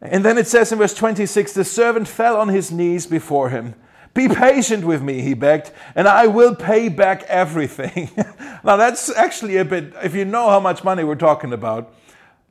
And 0.04 0.25
then 0.25 0.37
it 0.37 0.46
says 0.46 0.70
in 0.70 0.78
verse 0.78 0.94
26 0.94 1.54
the 1.54 1.64
servant 1.64 2.06
fell 2.06 2.37
on 2.37 2.49
his 2.49 2.70
knees 2.70 3.06
before 3.06 3.49
him. 3.49 3.75
Be 4.12 4.28
patient 4.28 4.84
with 4.84 5.02
me, 5.02 5.23
he 5.23 5.34
begged, 5.34 5.73
and 5.96 6.06
I 6.06 6.28
will 6.28 6.54
pay 6.54 6.88
back 6.88 7.25
everything. 7.25 8.11
now, 8.64 8.76
that's 8.76 9.11
actually 9.11 9.56
a 9.56 9.64
bit, 9.64 9.92
if 10.04 10.14
you 10.14 10.25
know 10.25 10.49
how 10.50 10.61
much 10.61 10.84
money 10.84 11.02
we're 11.02 11.16
talking 11.16 11.52
about, 11.52 11.92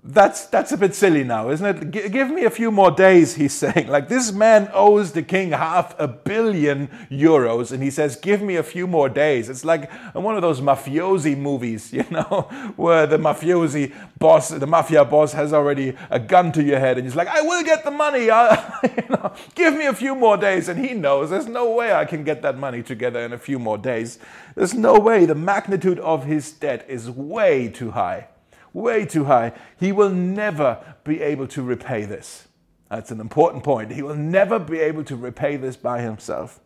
that's 0.05 0.47
that's 0.47 0.73
a 0.73 0.77
bit 0.77 0.93
silly 0.93 1.23
now, 1.23 1.49
isn't 1.49 1.65
it? 1.65 1.91
G- 1.91 2.09
give 2.09 2.29
me 2.29 2.43
a 2.43 2.49
few 2.49 2.71
more 2.71 2.91
days, 2.91 3.35
he's 3.35 3.53
saying. 3.63 3.87
Like 3.87 4.09
this 4.09 4.33
man 4.33 4.69
owes 4.73 5.13
the 5.13 5.23
king 5.23 5.51
half 5.51 5.97
a 5.97 6.09
billion 6.09 6.89
euros, 7.09 7.71
and 7.71 7.81
he 7.81 7.89
says, 7.89 8.17
"Give 8.17 8.41
me 8.41 8.57
a 8.57 8.63
few 8.63 8.85
more 8.85 9.07
days." 9.07 9.47
It's 9.47 9.63
like 9.63 9.89
one 10.13 10.35
of 10.35 10.41
those 10.41 10.59
mafiosi 10.59 11.37
movies, 11.37 11.93
you 11.93 12.05
know, 12.11 12.49
where 12.75 13.07
the 13.07 13.17
mafiosi 13.17 13.93
boss, 14.19 14.49
the 14.49 14.67
mafia 14.67 15.05
boss, 15.05 15.31
has 15.31 15.53
already 15.53 15.95
a 16.09 16.19
gun 16.19 16.51
to 16.51 16.63
your 16.63 16.79
head, 16.79 16.97
and 16.97 17.07
he's 17.07 17.15
like, 17.15 17.29
"I 17.29 17.41
will 17.41 17.63
get 17.63 17.85
the 17.85 17.91
money. 17.91 18.23
you 18.25 19.09
know, 19.09 19.33
give 19.55 19.73
me 19.73 19.85
a 19.85 19.93
few 19.93 20.15
more 20.15 20.35
days." 20.35 20.67
And 20.67 20.83
he 20.83 20.93
knows 20.93 21.29
there's 21.29 21.47
no 21.47 21.71
way 21.71 21.93
I 21.93 22.03
can 22.03 22.25
get 22.25 22.41
that 22.41 22.57
money 22.57 22.83
together 22.83 23.21
in 23.21 23.31
a 23.31 23.37
few 23.37 23.57
more 23.57 23.77
days. 23.77 24.19
There's 24.55 24.73
no 24.73 24.99
way. 24.99 25.25
The 25.25 25.35
magnitude 25.35 25.99
of 25.99 26.25
his 26.25 26.51
debt 26.51 26.85
is 26.89 27.09
way 27.09 27.69
too 27.69 27.91
high 27.91 28.27
way 28.73 29.05
too 29.05 29.25
high. 29.25 29.53
He 29.79 29.91
will 29.91 30.09
never 30.09 30.95
be 31.03 31.21
able 31.21 31.47
to 31.47 31.61
repay 31.61 32.05
this. 32.05 32.47
That's 32.89 33.11
an 33.11 33.19
important 33.19 33.63
point. 33.63 33.91
He 33.91 34.01
will 34.01 34.15
never 34.15 34.59
be 34.59 34.79
able 34.79 35.03
to 35.05 35.15
repay 35.15 35.57
this 35.57 35.75
by 35.75 36.01
himself. 36.01 36.59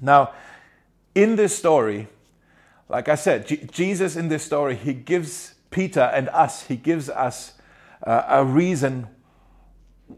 Now, 0.00 0.32
in 1.14 1.36
this 1.36 1.56
story, 1.56 2.08
like 2.88 3.08
I 3.08 3.14
said, 3.14 3.46
G- 3.46 3.66
Jesus 3.70 4.16
in 4.16 4.28
this 4.28 4.42
story, 4.42 4.76
he 4.76 4.92
gives 4.92 5.54
Peter 5.70 6.00
and 6.00 6.28
us, 6.28 6.64
he 6.64 6.76
gives 6.76 7.08
us 7.08 7.54
uh, 8.06 8.24
a 8.28 8.44
reason 8.44 9.08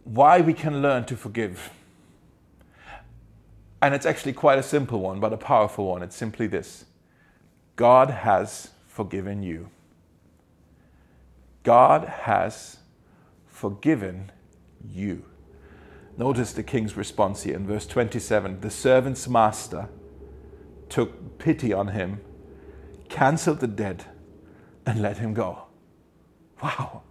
why 0.05 0.41
we 0.41 0.53
can 0.53 0.83
learn 0.83 1.05
to 1.07 1.17
forgive. 1.17 1.71
And 3.81 3.95
it's 3.95 4.07
actually 4.07 4.33
quite 4.33 4.59
a 4.59 4.63
simple 4.63 5.01
one, 5.01 5.21
but 5.21 5.33
a 5.33 5.37
powerful 5.37 5.87
one. 5.87 6.03
It's 6.03 6.17
simply 6.17 6.47
this 6.47 6.85
God 7.77 8.11
has 8.11 8.71
forgiven 8.89 9.43
you. 9.43 9.71
God 11.63 12.05
has 12.05 12.79
forgiven 13.47 14.31
you. 14.85 15.25
Notice 16.17 16.53
the 16.53 16.63
king's 16.63 16.97
response 16.97 17.45
here 17.45 17.55
in 17.55 17.67
verse 17.67 17.87
27. 17.87 18.61
The 18.61 18.71
servant's 18.71 19.29
master 19.29 19.89
took 20.89 21.39
pity 21.39 21.73
on 21.73 21.89
him, 21.89 22.21
canceled 23.09 23.61
the 23.61 23.69
debt, 23.69 24.07
and 24.85 25.01
let 25.01 25.19
him 25.19 25.35
go. 25.35 25.65
Wow. 26.63 27.03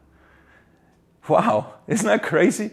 Wow. 1.27 1.75
Isn't 1.87 2.07
that 2.07 2.23
crazy? 2.23 2.71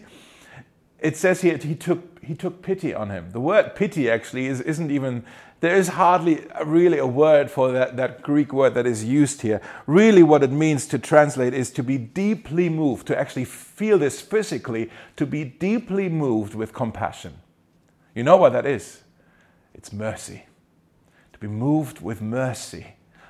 It 0.99 1.15
says 1.15 1.41
here 1.41 1.57
he 1.57 1.75
took, 1.75 2.23
he 2.23 2.35
took 2.35 2.61
pity 2.61 2.93
on 2.93 3.11
him. 3.11 3.31
The 3.31 3.39
word 3.39 3.75
pity 3.75 4.09
actually 4.09 4.47
is, 4.47 4.59
isn't 4.61 4.91
even 4.91 5.23
there 5.65 5.75
is 5.75 5.87
hardly 5.87 6.45
really 6.63 6.99
a 6.99 7.07
word 7.07 7.49
for 7.49 7.71
that, 7.71 7.97
that 7.97 8.21
Greek 8.21 8.53
word 8.53 8.75
that 8.75 8.85
is 8.85 9.03
used 9.03 9.41
here. 9.41 9.59
Really, 9.87 10.21
what 10.21 10.43
it 10.43 10.51
means 10.51 10.85
to 10.87 10.99
translate 10.99 11.55
is 11.55 11.71
to 11.71 11.81
be 11.81 11.97
deeply 11.97 12.69
moved, 12.69 13.07
to 13.07 13.19
actually 13.19 13.45
feel 13.45 13.97
this 13.97 14.21
physically, 14.21 14.91
to 15.15 15.25
be 15.25 15.43
deeply 15.43 16.07
moved 16.07 16.53
with 16.53 16.71
compassion. 16.71 17.33
You 18.13 18.21
know 18.21 18.37
what 18.37 18.53
that 18.53 18.67
is? 18.67 19.01
It's 19.73 19.91
mercy. 19.91 20.45
To 21.33 21.39
be 21.39 21.47
moved 21.47 21.99
with 21.99 22.21
mercy. 22.21 22.85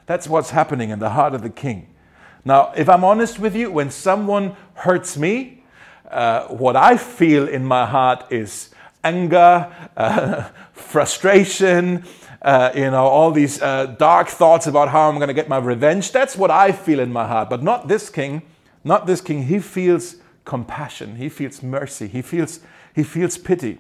That's 0.06 0.28
what's 0.28 0.50
happening 0.50 0.90
in 0.90 1.00
the 1.00 1.12
heart 1.12 1.34
of 1.34 1.42
the 1.42 1.50
king. 1.50 1.96
Now, 2.44 2.74
if 2.76 2.90
I'm 2.90 3.06
honest 3.06 3.40
with 3.40 3.56
you, 3.56 3.72
when 3.72 3.90
someone 3.90 4.58
hurts 4.74 5.18
me, 5.18 5.64
uh, 6.12 6.48
what 6.48 6.76
I 6.76 6.98
feel 6.98 7.48
in 7.48 7.64
my 7.64 7.86
heart 7.86 8.26
is 8.30 8.75
anger, 9.06 9.72
uh, 9.96 10.50
frustration, 10.74 12.04
uh, 12.42 12.72
you 12.76 12.92
know, 12.92 13.06
all 13.06 13.32
these 13.32 13.62
uh, 13.62 13.86
dark 13.98 14.28
thoughts 14.28 14.68
about 14.68 14.90
how 14.90 15.10
I'm 15.10 15.16
going 15.16 15.30
to 15.30 15.34
get 15.34 15.48
my 15.48 15.58
revenge. 15.58 16.12
That's 16.12 16.36
what 16.36 16.52
I 16.52 16.72
feel 16.72 17.00
in 17.00 17.14
my 17.14 17.28
heart. 17.28 17.50
But 17.50 17.64
not 17.64 17.88
this 17.88 18.10
king. 18.10 18.42
Not 18.84 19.08
this 19.08 19.22
king. 19.22 19.44
He 19.44 19.60
feels 19.60 20.18
compassion. 20.44 21.16
He 21.16 21.30
feels 21.30 21.64
mercy. 21.64 22.08
He 22.08 22.22
feels, 22.22 22.60
he 22.94 23.04
feels 23.04 23.38
pity. 23.38 23.80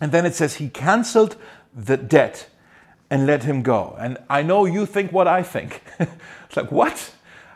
And 0.00 0.12
then 0.12 0.26
it 0.26 0.34
says 0.34 0.56
he 0.56 0.68
canceled 0.68 1.36
the 1.74 1.96
debt 1.96 2.48
and 3.10 3.26
let 3.26 3.44
him 3.44 3.62
go. 3.62 3.96
And 3.98 4.18
I 4.28 4.42
know 4.42 4.64
you 4.64 4.86
think 4.86 5.12
what 5.12 5.26
I 5.26 5.42
think. 5.42 5.82
it's 5.98 6.56
like, 6.56 6.70
what? 6.70 7.12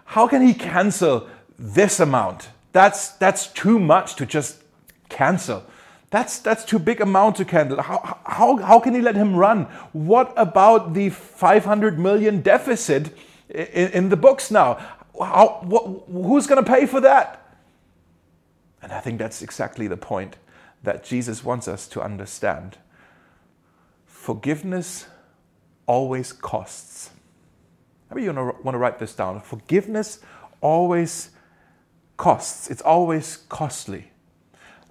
How 0.06 0.26
can 0.26 0.42
he 0.42 0.54
cancel 0.54 1.28
this 1.58 2.00
amount? 2.00 2.48
That's, 2.72 3.10
that's 3.10 3.46
too 3.46 3.78
much 3.78 4.16
to 4.16 4.26
just 4.26 4.62
cancel. 5.08 5.64
That's, 6.12 6.40
that's 6.40 6.66
too 6.66 6.78
big 6.78 7.00
a 7.00 7.04
amount 7.04 7.36
to 7.36 7.46
cancel. 7.46 7.80
How, 7.80 8.18
how, 8.26 8.56
how 8.58 8.78
can 8.78 8.94
he 8.94 9.00
let 9.00 9.16
him 9.16 9.34
run? 9.34 9.64
What 9.92 10.34
about 10.36 10.92
the 10.92 11.08
500 11.08 11.98
million 11.98 12.42
deficit 12.42 13.16
in, 13.48 13.88
in 13.92 14.08
the 14.10 14.16
books 14.18 14.50
now? 14.50 14.74
How, 15.18 15.62
what, 15.62 16.04
who's 16.12 16.46
going 16.46 16.62
to 16.62 16.70
pay 16.70 16.84
for 16.84 17.00
that? 17.00 17.56
And 18.82 18.92
I 18.92 19.00
think 19.00 19.18
that's 19.18 19.40
exactly 19.40 19.88
the 19.88 19.96
point 19.96 20.36
that 20.82 21.02
Jesus 21.02 21.42
wants 21.42 21.66
us 21.66 21.88
to 21.88 22.02
understand. 22.02 22.76
Forgiveness 24.04 25.06
always 25.86 26.30
costs. 26.34 27.08
Maybe 28.10 28.24
you 28.24 28.34
want 28.34 28.74
to 28.74 28.78
write 28.78 28.98
this 28.98 29.14
down. 29.14 29.40
Forgiveness 29.40 30.20
always 30.60 31.30
costs, 32.18 32.70
it's 32.70 32.82
always 32.82 33.38
costly. 33.48 34.10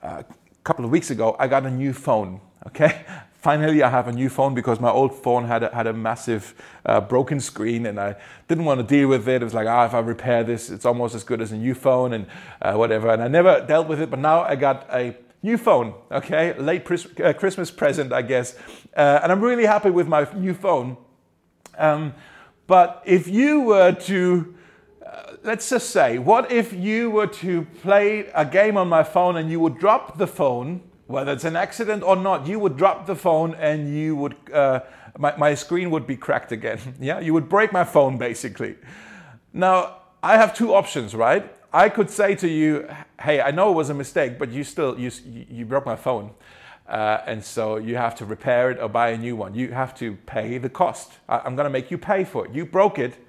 Uh, 0.01 0.23
couple 0.63 0.85
of 0.85 0.91
weeks 0.91 1.09
ago, 1.09 1.35
I 1.39 1.47
got 1.47 1.65
a 1.65 1.71
new 1.71 1.93
phone. 1.93 2.41
Okay, 2.67 3.05
finally, 3.41 3.81
I 3.81 3.89
have 3.89 4.07
a 4.07 4.11
new 4.11 4.29
phone 4.29 4.53
because 4.53 4.79
my 4.79 4.89
old 4.89 5.15
phone 5.15 5.45
had 5.45 5.63
a, 5.63 5.73
had 5.73 5.87
a 5.87 5.93
massive 5.93 6.53
uh, 6.85 7.01
broken 7.01 7.39
screen, 7.39 7.85
and 7.85 7.99
I 7.99 8.15
didn't 8.47 8.65
want 8.65 8.79
to 8.79 8.85
deal 8.85 9.07
with 9.07 9.27
it. 9.27 9.41
It 9.41 9.45
was 9.45 9.53
like, 9.53 9.67
ah, 9.67 9.85
if 9.85 9.93
I 9.93 9.99
repair 9.99 10.43
this, 10.43 10.69
it's 10.69 10.85
almost 10.85 11.15
as 11.15 11.23
good 11.23 11.41
as 11.41 11.51
a 11.51 11.57
new 11.57 11.73
phone, 11.73 12.13
and 12.13 12.27
uh, 12.61 12.73
whatever. 12.73 13.09
And 13.09 13.21
I 13.23 13.27
never 13.27 13.65
dealt 13.65 13.87
with 13.87 14.01
it, 14.01 14.09
but 14.09 14.19
now 14.19 14.41
I 14.41 14.55
got 14.55 14.87
a 14.91 15.15
new 15.41 15.57
phone. 15.57 15.95
Okay, 16.11 16.53
late 16.59 16.85
uh, 16.91 17.33
Christmas 17.33 17.71
present, 17.71 18.13
I 18.13 18.21
guess, 18.21 18.55
uh, 18.95 19.19
and 19.23 19.31
I'm 19.31 19.41
really 19.41 19.65
happy 19.65 19.89
with 19.89 20.07
my 20.07 20.27
new 20.35 20.53
phone. 20.53 20.97
Um, 21.77 22.13
but 22.67 23.01
if 23.05 23.27
you 23.27 23.61
were 23.61 23.91
to 23.91 24.55
let's 25.43 25.69
just 25.69 25.89
say, 25.89 26.17
what 26.17 26.51
if 26.51 26.73
you 26.73 27.09
were 27.09 27.27
to 27.27 27.63
play 27.81 28.29
a 28.33 28.45
game 28.45 28.77
on 28.77 28.87
my 28.87 29.03
phone 29.03 29.37
and 29.37 29.49
you 29.49 29.59
would 29.59 29.77
drop 29.79 30.17
the 30.17 30.27
phone, 30.27 30.81
whether 31.07 31.31
it's 31.31 31.43
an 31.43 31.55
accident 31.55 32.03
or 32.03 32.15
not, 32.15 32.47
you 32.47 32.59
would 32.59 32.77
drop 32.77 33.05
the 33.05 33.15
phone 33.15 33.55
and 33.55 33.95
you 33.95 34.15
would, 34.15 34.35
uh, 34.53 34.81
my, 35.17 35.35
my 35.37 35.55
screen 35.55 35.89
would 35.91 36.05
be 36.05 36.15
cracked 36.15 36.51
again. 36.51 36.79
yeah, 36.99 37.19
you 37.19 37.33
would 37.33 37.49
break 37.49 37.71
my 37.71 37.83
phone 37.83 38.17
basically. 38.17 38.75
Now, 39.53 39.97
I 40.23 40.37
have 40.37 40.55
two 40.55 40.73
options, 40.73 41.15
right? 41.15 41.53
I 41.73 41.89
could 41.89 42.09
say 42.09 42.35
to 42.35 42.47
you, 42.47 42.87
hey, 43.19 43.41
I 43.41 43.51
know 43.51 43.71
it 43.71 43.75
was 43.75 43.89
a 43.89 43.93
mistake, 43.93 44.37
but 44.37 44.51
you 44.51 44.63
still, 44.63 44.99
you, 44.99 45.11
you 45.49 45.65
broke 45.65 45.85
my 45.85 45.95
phone. 45.95 46.31
Uh, 46.87 47.21
and 47.25 47.43
so 47.43 47.77
you 47.77 47.95
have 47.95 48.15
to 48.15 48.25
repair 48.25 48.69
it 48.69 48.79
or 48.79 48.89
buy 48.89 49.09
a 49.09 49.17
new 49.17 49.35
one. 49.35 49.55
You 49.55 49.71
have 49.71 49.95
to 49.95 50.17
pay 50.25 50.57
the 50.57 50.69
cost. 50.69 51.13
I, 51.29 51.41
am 51.45 51.55
going 51.55 51.63
to 51.63 51.69
make 51.69 51.89
you 51.89 51.97
pay 51.97 52.25
for 52.25 52.45
it. 52.45 52.53
You 52.53 52.65
broke 52.65 52.99
it. 52.99 53.15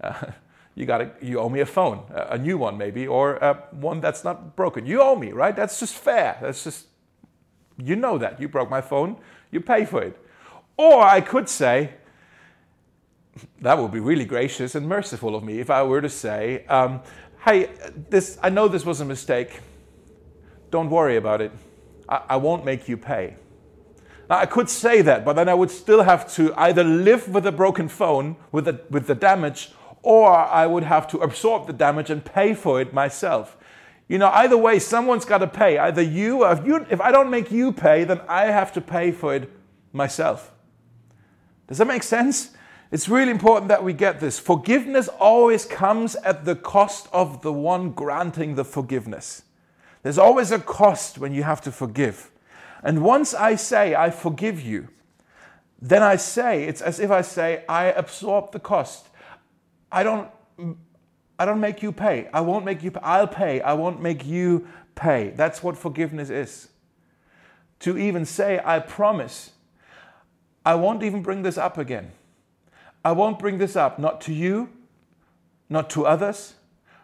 Uh, 0.00 0.30
you 0.78 0.86
got 0.86 1.20
you 1.20 1.40
owe 1.40 1.48
me 1.48 1.58
a 1.58 1.66
phone, 1.66 2.04
a 2.14 2.38
new 2.38 2.56
one 2.56 2.78
maybe, 2.78 3.04
or 3.04 3.42
uh, 3.42 3.54
one 3.72 4.00
that's 4.00 4.22
not 4.22 4.54
broken. 4.54 4.86
You 4.86 5.02
owe 5.02 5.16
me, 5.16 5.32
right? 5.32 5.54
That's 5.54 5.80
just 5.80 5.94
fair. 5.94 6.38
That's 6.40 6.62
just 6.62 6.86
you 7.76 7.96
know 7.96 8.16
that 8.18 8.40
you 8.40 8.48
broke 8.48 8.70
my 8.70 8.80
phone, 8.80 9.16
you 9.50 9.60
pay 9.60 9.84
for 9.84 10.02
it. 10.02 10.16
Or 10.76 11.02
I 11.02 11.20
could 11.20 11.48
say, 11.48 11.94
that 13.60 13.76
would 13.76 13.90
be 13.90 13.98
really 13.98 14.24
gracious 14.24 14.76
and 14.76 14.88
merciful 14.88 15.34
of 15.34 15.42
me 15.42 15.58
if 15.58 15.68
I 15.68 15.82
were 15.82 16.00
to 16.00 16.08
say, 16.08 16.64
um, 16.66 17.00
hey, 17.44 17.70
this 18.08 18.38
I 18.40 18.48
know 18.48 18.68
this 18.68 18.84
was 18.84 19.00
a 19.00 19.04
mistake. 19.04 19.58
Don't 20.70 20.90
worry 20.90 21.16
about 21.16 21.40
it. 21.40 21.50
I, 22.08 22.22
I 22.28 22.36
won't 22.36 22.64
make 22.64 22.88
you 22.88 22.96
pay. 22.96 23.34
Now, 24.30 24.38
I 24.38 24.46
could 24.46 24.70
say 24.70 25.02
that, 25.02 25.24
but 25.24 25.32
then 25.32 25.48
I 25.48 25.54
would 25.54 25.72
still 25.72 26.02
have 26.02 26.32
to 26.34 26.54
either 26.54 26.84
live 26.84 27.28
with 27.28 27.46
a 27.46 27.52
broken 27.52 27.88
phone, 27.88 28.36
with 28.52 28.66
the, 28.66 28.80
with 28.90 29.08
the 29.08 29.14
damage, 29.16 29.72
or 30.02 30.30
I 30.30 30.66
would 30.66 30.84
have 30.84 31.08
to 31.08 31.18
absorb 31.18 31.66
the 31.66 31.72
damage 31.72 32.10
and 32.10 32.24
pay 32.24 32.54
for 32.54 32.80
it 32.80 32.92
myself. 32.92 33.56
You 34.08 34.18
know, 34.18 34.28
either 34.28 34.56
way, 34.56 34.78
someone's 34.78 35.24
got 35.24 35.38
to 35.38 35.46
pay. 35.46 35.76
Either 35.76 36.00
you, 36.00 36.46
if, 36.46 36.66
you, 36.66 36.86
if 36.90 37.00
I 37.00 37.12
don't 37.12 37.30
make 37.30 37.50
you 37.50 37.72
pay, 37.72 38.04
then 38.04 38.20
I 38.28 38.46
have 38.46 38.72
to 38.72 38.80
pay 38.80 39.12
for 39.12 39.34
it 39.34 39.50
myself. 39.92 40.52
Does 41.66 41.78
that 41.78 41.86
make 41.86 42.02
sense? 42.02 42.52
It's 42.90 43.08
really 43.08 43.30
important 43.30 43.68
that 43.68 43.84
we 43.84 43.92
get 43.92 44.18
this. 44.18 44.38
Forgiveness 44.38 45.08
always 45.08 45.66
comes 45.66 46.16
at 46.16 46.46
the 46.46 46.56
cost 46.56 47.08
of 47.12 47.42
the 47.42 47.52
one 47.52 47.90
granting 47.90 48.54
the 48.54 48.64
forgiveness. 48.64 49.42
There's 50.02 50.16
always 50.16 50.50
a 50.52 50.58
cost 50.58 51.18
when 51.18 51.34
you 51.34 51.42
have 51.42 51.60
to 51.62 51.72
forgive. 51.72 52.30
And 52.82 53.02
once 53.02 53.34
I 53.34 53.56
say, 53.56 53.94
I 53.94 54.08
forgive 54.08 54.60
you, 54.60 54.88
then 55.80 56.02
I 56.02 56.16
say, 56.16 56.64
it's 56.64 56.80
as 56.80 56.98
if 56.98 57.10
I 57.10 57.20
say, 57.20 57.64
I 57.68 57.86
absorb 57.86 58.52
the 58.52 58.58
cost. 58.58 59.07
I 59.90 60.02
don't 60.02 60.28
I 61.38 61.44
don't 61.44 61.60
make 61.60 61.82
you 61.82 61.92
pay. 61.92 62.28
I 62.32 62.40
won't 62.40 62.64
make 62.64 62.82
you 62.82 62.90
pay. 62.90 63.00
I'll 63.02 63.28
pay. 63.28 63.60
I 63.60 63.72
won't 63.74 64.02
make 64.02 64.26
you 64.26 64.66
pay. 64.94 65.30
That's 65.30 65.62
what 65.62 65.76
forgiveness 65.76 66.30
is. 66.30 66.68
To 67.80 67.96
even 67.96 68.24
say, 68.24 68.60
I 68.64 68.80
promise, 68.80 69.52
I 70.66 70.74
won't 70.74 71.04
even 71.04 71.22
bring 71.22 71.42
this 71.42 71.56
up 71.56 71.78
again. 71.78 72.10
I 73.04 73.12
won't 73.12 73.38
bring 73.38 73.58
this 73.58 73.76
up, 73.76 74.00
not 74.00 74.20
to 74.22 74.34
you, 74.34 74.68
not 75.68 75.88
to 75.90 76.04
others, 76.04 76.54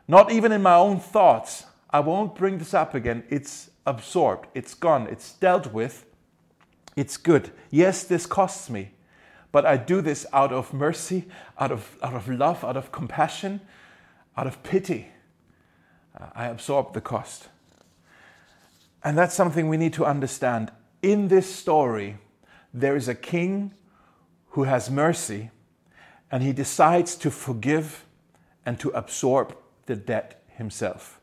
not 0.08 0.32
even 0.32 0.50
in 0.50 0.62
my 0.62 0.74
own 0.74 0.98
thoughts. 0.98 1.66
I 1.90 2.00
won't 2.00 2.34
bring 2.34 2.58
this 2.58 2.74
up 2.74 2.92
again. 2.92 3.22
It's 3.30 3.70
absorbed, 3.86 4.48
it's 4.52 4.74
gone, 4.74 5.06
it's 5.06 5.34
dealt 5.34 5.72
with, 5.72 6.06
it's 6.96 7.16
good. 7.16 7.52
Yes, 7.70 8.02
this 8.02 8.26
costs 8.26 8.68
me. 8.68 8.90
But 9.54 9.64
I 9.64 9.76
do 9.76 10.00
this 10.00 10.26
out 10.32 10.52
of 10.52 10.74
mercy, 10.74 11.26
out 11.60 11.70
of, 11.70 11.96
out 12.02 12.14
of 12.14 12.28
love, 12.28 12.64
out 12.64 12.76
of 12.76 12.90
compassion, 12.90 13.60
out 14.36 14.48
of 14.48 14.60
pity. 14.64 15.06
Uh, 16.20 16.26
I 16.34 16.46
absorb 16.46 16.92
the 16.92 17.00
cost. 17.00 17.46
And 19.04 19.16
that's 19.16 19.32
something 19.32 19.68
we 19.68 19.76
need 19.76 19.92
to 19.92 20.04
understand. 20.04 20.72
In 21.02 21.28
this 21.28 21.54
story, 21.54 22.16
there 22.72 22.96
is 22.96 23.06
a 23.06 23.14
king 23.14 23.74
who 24.48 24.64
has 24.64 24.90
mercy, 24.90 25.52
and 26.32 26.42
he 26.42 26.52
decides 26.52 27.14
to 27.14 27.30
forgive 27.30 28.06
and 28.66 28.76
to 28.80 28.88
absorb 28.90 29.56
the 29.86 29.94
debt 29.94 30.42
himself. 30.48 31.20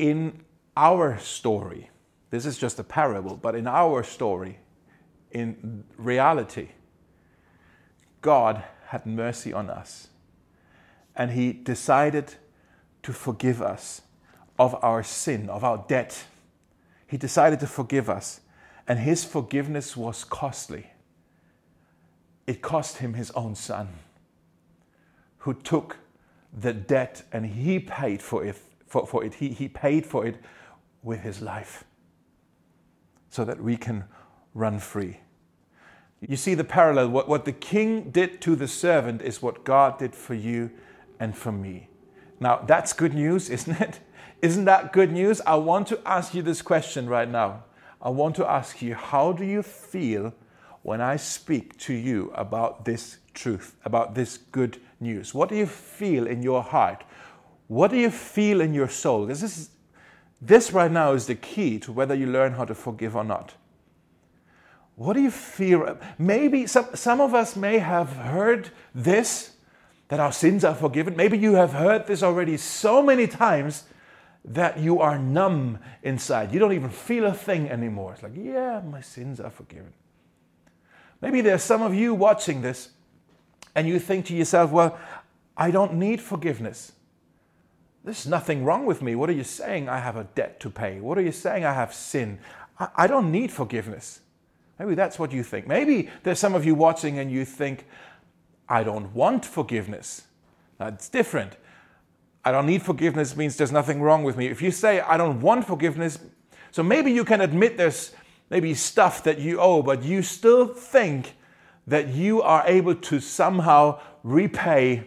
In 0.00 0.42
our 0.76 1.20
story, 1.20 1.90
this 2.30 2.44
is 2.44 2.58
just 2.58 2.80
a 2.80 2.84
parable, 2.84 3.36
but 3.36 3.54
in 3.54 3.68
our 3.68 4.02
story, 4.02 4.58
in 5.34 5.84
reality, 5.98 6.68
God 8.22 8.62
had 8.86 9.04
mercy 9.04 9.52
on 9.52 9.68
us. 9.68 10.08
And 11.16 11.32
He 11.32 11.52
decided 11.52 12.34
to 13.02 13.12
forgive 13.12 13.60
us 13.60 14.02
of 14.58 14.76
our 14.82 15.02
sin, 15.02 15.50
of 15.50 15.64
our 15.64 15.84
debt. 15.88 16.24
He 17.06 17.16
decided 17.16 17.60
to 17.60 17.66
forgive 17.66 18.08
us. 18.08 18.40
And 18.86 19.00
His 19.00 19.24
forgiveness 19.24 19.96
was 19.96 20.24
costly. 20.24 20.90
It 22.46 22.62
cost 22.62 22.98
Him 22.98 23.14
His 23.14 23.30
own 23.32 23.54
Son, 23.56 23.88
who 25.38 25.54
took 25.54 25.98
the 26.52 26.72
debt 26.72 27.22
and 27.32 27.44
He 27.44 27.80
paid 27.80 28.22
for 28.22 28.44
it. 28.44 28.56
For, 28.86 29.06
for 29.06 29.24
it. 29.24 29.34
He, 29.34 29.48
he 29.48 29.66
paid 29.66 30.06
for 30.06 30.24
it 30.24 30.36
with 31.02 31.20
His 31.20 31.42
life 31.42 31.84
so 33.28 33.44
that 33.44 33.60
we 33.60 33.76
can 33.76 34.04
run 34.54 34.78
free. 34.78 35.18
You 36.20 36.36
see 36.36 36.54
the 36.54 36.64
parallel. 36.64 37.10
What, 37.10 37.28
what 37.28 37.44
the 37.44 37.52
king 37.52 38.10
did 38.10 38.40
to 38.42 38.56
the 38.56 38.68
servant 38.68 39.20
is 39.20 39.42
what 39.42 39.64
God 39.64 39.98
did 39.98 40.14
for 40.14 40.34
you 40.34 40.70
and 41.20 41.36
for 41.36 41.52
me. 41.52 41.88
Now, 42.40 42.62
that's 42.66 42.92
good 42.92 43.14
news, 43.14 43.50
isn't 43.50 43.80
it? 43.80 44.00
Isn't 44.40 44.64
that 44.64 44.92
good 44.92 45.12
news? 45.12 45.40
I 45.46 45.56
want 45.56 45.86
to 45.88 46.00
ask 46.04 46.34
you 46.34 46.42
this 46.42 46.62
question 46.62 47.08
right 47.08 47.28
now. 47.28 47.64
I 48.00 48.10
want 48.10 48.36
to 48.36 48.46
ask 48.46 48.82
you, 48.82 48.94
how 48.94 49.32
do 49.32 49.44
you 49.44 49.62
feel 49.62 50.34
when 50.82 51.00
I 51.00 51.16
speak 51.16 51.78
to 51.78 51.94
you 51.94 52.30
about 52.34 52.84
this 52.84 53.18
truth, 53.32 53.74
about 53.84 54.14
this 54.14 54.36
good 54.36 54.78
news? 55.00 55.32
What 55.32 55.48
do 55.48 55.56
you 55.56 55.66
feel 55.66 56.26
in 56.26 56.42
your 56.42 56.62
heart? 56.62 57.04
What 57.68 57.90
do 57.90 57.96
you 57.96 58.10
feel 58.10 58.60
in 58.60 58.74
your 58.74 58.88
soul? 58.88 59.24
This, 59.24 59.42
is, 59.42 59.70
this 60.42 60.72
right 60.72 60.90
now 60.90 61.12
is 61.12 61.26
the 61.26 61.34
key 61.34 61.78
to 61.78 61.92
whether 61.92 62.14
you 62.14 62.26
learn 62.26 62.52
how 62.52 62.66
to 62.66 62.74
forgive 62.74 63.16
or 63.16 63.24
not. 63.24 63.54
What 64.96 65.14
do 65.14 65.22
you 65.22 65.30
feel? 65.30 65.98
Maybe 66.18 66.66
some, 66.66 66.86
some 66.94 67.20
of 67.20 67.34
us 67.34 67.56
may 67.56 67.78
have 67.78 68.10
heard 68.10 68.70
this 68.94 69.52
that 70.08 70.20
our 70.20 70.32
sins 70.32 70.64
are 70.64 70.74
forgiven. 70.74 71.16
Maybe 71.16 71.38
you 71.38 71.54
have 71.54 71.72
heard 71.72 72.06
this 72.06 72.22
already 72.22 72.56
so 72.56 73.02
many 73.02 73.26
times 73.26 73.84
that 74.44 74.78
you 74.78 75.00
are 75.00 75.18
numb 75.18 75.78
inside. 76.02 76.52
You 76.52 76.60
don't 76.60 76.74
even 76.74 76.90
feel 76.90 77.24
a 77.24 77.32
thing 77.32 77.68
anymore. 77.70 78.12
It's 78.12 78.22
like, 78.22 78.36
yeah, 78.36 78.82
my 78.88 79.00
sins 79.00 79.40
are 79.40 79.50
forgiven. 79.50 79.92
Maybe 81.20 81.40
there's 81.40 81.62
some 81.62 81.80
of 81.80 81.94
you 81.94 82.14
watching 82.14 82.60
this 82.60 82.90
and 83.74 83.88
you 83.88 83.98
think 83.98 84.26
to 84.26 84.34
yourself, 84.34 84.70
well, 84.70 84.98
I 85.56 85.70
don't 85.70 85.94
need 85.94 86.20
forgiveness. 86.20 86.92
There's 88.04 88.26
nothing 88.26 88.64
wrong 88.64 88.84
with 88.84 89.00
me. 89.00 89.14
What 89.14 89.30
are 89.30 89.34
you 89.34 89.44
saying? 89.44 89.88
I 89.88 89.98
have 89.98 90.16
a 90.16 90.24
debt 90.34 90.60
to 90.60 90.70
pay. 90.70 91.00
What 91.00 91.16
are 91.16 91.22
you 91.22 91.32
saying? 91.32 91.64
I 91.64 91.72
have 91.72 91.94
sin. 91.94 92.38
I, 92.78 92.88
I 92.96 93.06
don't 93.06 93.32
need 93.32 93.50
forgiveness. 93.50 94.20
Maybe 94.78 94.94
that's 94.94 95.18
what 95.18 95.32
you 95.32 95.42
think. 95.42 95.66
Maybe 95.66 96.10
there's 96.22 96.38
some 96.38 96.54
of 96.54 96.64
you 96.64 96.74
watching 96.74 97.18
and 97.18 97.30
you 97.30 97.44
think, 97.44 97.86
I 98.68 98.82
don't 98.82 99.14
want 99.14 99.44
forgiveness. 99.44 100.26
That's 100.78 101.08
different. 101.08 101.56
I 102.44 102.52
don't 102.52 102.66
need 102.66 102.82
forgiveness 102.82 103.36
means 103.36 103.56
there's 103.56 103.72
nothing 103.72 104.02
wrong 104.02 104.24
with 104.24 104.36
me. 104.36 104.46
If 104.46 104.60
you 104.60 104.70
say, 104.70 105.00
I 105.00 105.16
don't 105.16 105.40
want 105.40 105.66
forgiveness, 105.66 106.18
so 106.70 106.82
maybe 106.82 107.10
you 107.12 107.24
can 107.24 107.40
admit 107.40 107.76
there's 107.76 108.12
maybe 108.50 108.74
stuff 108.74 109.22
that 109.24 109.38
you 109.38 109.60
owe, 109.60 109.82
but 109.82 110.02
you 110.02 110.22
still 110.22 110.66
think 110.66 111.34
that 111.86 112.08
you 112.08 112.42
are 112.42 112.62
able 112.66 112.94
to 112.94 113.20
somehow 113.20 114.00
repay 114.22 115.04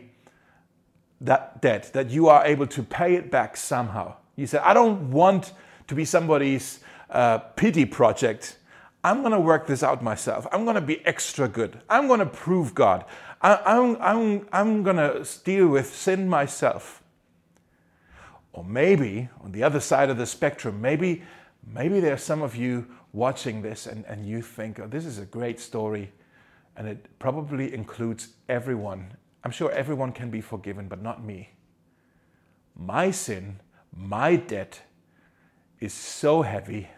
that 1.22 1.62
debt, 1.62 1.92
that 1.94 2.10
you 2.10 2.28
are 2.28 2.46
able 2.46 2.68
to 2.68 2.84
pay 2.84 3.16
it 3.16 3.32
back 3.32 3.58
somehow. 3.58 4.16
You 4.36 4.48
say, 4.48 4.60
I 4.60 4.74
don't 4.74 5.12
want 5.12 5.54
to 5.88 5.96
be 5.96 6.06
somebody's 6.06 6.80
uh, 7.10 7.40
pity 7.40 7.86
project. 7.86 8.57
I'm 9.08 9.22
going 9.22 9.32
to 9.32 9.40
work 9.40 9.68
this 9.68 9.84
out 9.84 10.04
myself. 10.04 10.46
I'm 10.52 10.66
going 10.66 10.76
to 10.76 10.82
be 10.82 11.06
extra 11.06 11.48
good. 11.48 11.80
I'm 11.90 12.08
going 12.08 12.20
to 12.20 12.26
prove 12.26 12.76
God. 12.76 13.06
I, 13.42 13.56
I'm, 13.66 13.96
I'm, 14.02 14.48
I'm 14.52 14.84
going 14.84 14.98
to 14.98 15.26
deal 15.46 15.70
with 15.70 15.96
sin 15.96 16.28
myself. 16.28 17.02
Or 18.52 18.66
maybe 18.66 19.30
on 19.40 19.54
the 19.54 19.64
other 19.64 19.80
side 19.80 20.10
of 20.10 20.18
the 20.18 20.26
spectrum, 20.26 20.82
maybe, 20.82 21.24
maybe 21.66 22.02
there 22.02 22.14
are 22.16 22.18
some 22.18 22.42
of 22.42 22.58
you 22.58 22.86
watching 23.14 23.62
this 23.62 23.88
and, 23.88 24.04
and 24.08 24.28
you 24.28 24.42
think, 24.42 24.78
oh, 24.78 24.88
this 24.88 25.06
is 25.06 25.20
a 25.20 25.26
great 25.26 25.62
story. 25.62 26.12
And 26.76 26.86
it 26.86 27.06
probably 27.18 27.74
includes 27.74 28.34
everyone. 28.50 29.14
I'm 29.46 29.52
sure 29.52 29.72
everyone 29.72 30.12
can 30.12 30.30
be 30.30 30.42
forgiven, 30.42 30.90
but 30.90 31.02
not 31.02 31.24
me. 31.24 31.52
My 32.76 33.12
sin, 33.12 33.62
my 33.96 34.36
debt 34.36 34.82
is 35.80 35.94
so 35.94 36.42
heavy 36.42 36.90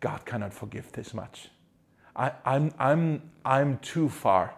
God 0.00 0.24
cannot 0.24 0.52
forgive 0.52 0.92
this 0.92 1.14
much. 1.14 1.48
I, 2.14 2.28
am 2.28 2.34
I'm, 2.44 2.72
I'm, 2.78 3.22
I'm 3.44 3.78
too 3.78 4.08
far. 4.08 4.54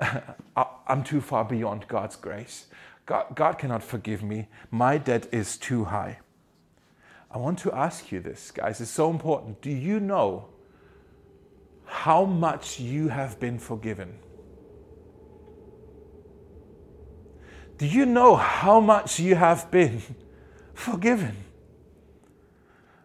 I'm 0.56 1.04
too 1.04 1.20
far 1.20 1.44
beyond 1.44 1.86
God's 1.88 2.16
grace. 2.16 2.66
God, 3.06 3.34
God 3.34 3.58
cannot 3.58 3.82
forgive 3.82 4.22
me. 4.22 4.48
My 4.70 4.98
debt 4.98 5.28
is 5.32 5.56
too 5.56 5.84
high. 5.84 6.18
I 7.30 7.38
want 7.38 7.58
to 7.60 7.72
ask 7.72 8.12
you 8.12 8.20
this, 8.20 8.50
guys. 8.50 8.80
It's 8.80 8.90
so 8.90 9.10
important. 9.10 9.60
Do 9.60 9.70
you 9.70 10.00
know 10.00 10.46
how 11.84 12.24
much 12.24 12.80
you 12.80 13.08
have 13.08 13.38
been 13.38 13.58
forgiven? 13.58 14.18
Do 17.76 17.86
you 17.86 18.06
know 18.06 18.36
how 18.36 18.80
much 18.80 19.18
you 19.18 19.34
have 19.34 19.70
been 19.70 20.00
forgiven? 20.74 21.36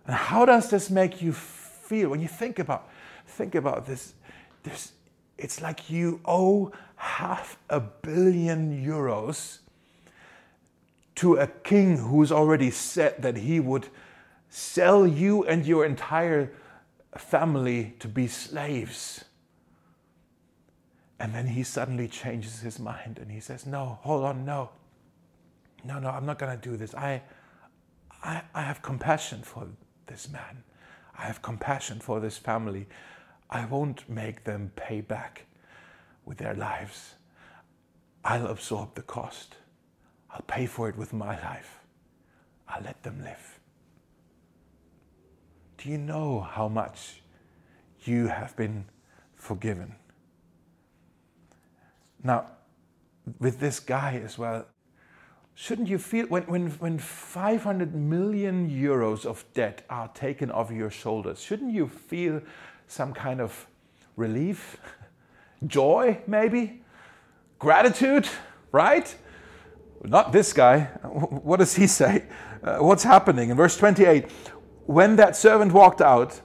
And 0.10 0.18
how 0.18 0.44
does 0.44 0.72
this 0.72 0.90
make 0.90 1.22
you 1.22 1.32
feel 1.32 2.10
when 2.10 2.20
you 2.20 2.28
think 2.28 2.58
about 2.58 2.90
think 3.28 3.54
about 3.54 3.86
this? 3.86 4.16
This 4.64 4.94
it's 5.38 5.62
like 5.62 5.88
you 5.88 6.20
owe 6.26 6.72
half 6.96 7.60
a 7.70 7.80
billion 7.80 8.84
euros 8.84 9.60
to 11.14 11.36
a 11.36 11.46
king 11.46 11.98
who's 11.98 12.32
already 12.32 12.72
said 12.72 13.22
that 13.22 13.38
he 13.38 13.60
would 13.60 13.90
sell 14.50 15.06
you 15.06 15.46
and 15.46 15.64
your 15.68 15.86
entire 15.86 16.54
family 17.16 17.94
to 18.00 18.08
be 18.08 18.26
slaves. 18.26 19.26
And 21.20 21.36
then 21.36 21.46
he 21.46 21.62
suddenly 21.62 22.08
changes 22.08 22.62
his 22.62 22.80
mind 22.80 23.20
and 23.22 23.30
he 23.30 23.40
says, 23.40 23.68
No, 23.68 24.00
hold 24.02 24.26
on, 24.26 24.44
no. 24.44 24.72
No, 25.84 26.00
no, 26.00 26.10
I'm 26.10 26.26
not 26.26 26.40
going 26.40 26.60
to 26.60 26.70
do 26.70 26.78
this. 26.78 26.96
I, 26.96 27.22
I, 28.24 28.42
I 28.56 28.64
have 28.64 28.82
compassion 28.82 29.44
for 29.44 29.68
this 30.10 30.30
man. 30.30 30.64
I 31.18 31.24
have 31.24 31.42
compassion 31.42 32.00
for 32.00 32.20
this 32.20 32.38
family. 32.38 32.88
I 33.50 33.66
won't 33.66 34.10
make 34.10 34.44
them 34.44 34.72
pay 34.76 35.02
back 35.02 35.46
with 36.26 36.38
their 36.38 36.54
lives. 36.54 37.16
I'll 38.24 38.48
absorb 38.48 38.96
the 38.96 39.02
cost. 39.02 39.56
I'll 40.30 40.42
pay 40.42 40.66
for 40.66 40.90
it 40.90 40.98
with 40.98 41.14
my 41.14 41.42
life. 41.42 41.80
I'll 42.68 42.84
let 42.84 43.02
them 43.04 43.24
live. 43.24 43.60
Do 45.78 45.90
you 45.90 45.98
know 45.98 46.42
how 46.42 46.68
much 46.68 47.22
you 48.04 48.28
have 48.28 48.56
been 48.56 48.86
forgiven? 49.36 49.96
Now, 52.24 52.52
with 53.40 53.60
this 53.60 53.80
guy 53.80 54.22
as 54.24 54.38
well, 54.38 54.66
Shouldn't 55.62 55.90
you 55.90 55.98
feel 55.98 56.26
when, 56.28 56.44
when, 56.44 56.70
when 56.80 56.98
500 56.98 57.94
million 57.94 58.70
euros 58.70 59.26
of 59.26 59.44
debt 59.54 59.82
are 59.90 60.08
taken 60.08 60.50
off 60.52 60.72
your 60.72 60.90
shoulders, 60.90 61.42
shouldn't 61.42 61.74
you 61.74 61.90
feel 61.90 62.42
some 62.88 63.12
kind 63.12 63.42
of 63.42 63.68
relief, 64.16 64.78
joy, 65.68 66.22
maybe, 66.26 66.82
gratitude, 67.60 68.26
right? 68.72 69.14
Not 70.06 70.32
this 70.32 70.54
guy. 70.54 70.80
What 71.04 71.58
does 71.58 71.76
he 71.76 71.88
say? 71.88 72.24
Uh, 72.64 72.78
what's 72.78 73.04
happening? 73.04 73.50
In 73.50 73.58
verse 73.58 73.76
28, 73.76 74.32
when 74.86 75.18
that 75.18 75.36
servant 75.36 75.74
walked 75.74 76.00
out, 76.00 76.40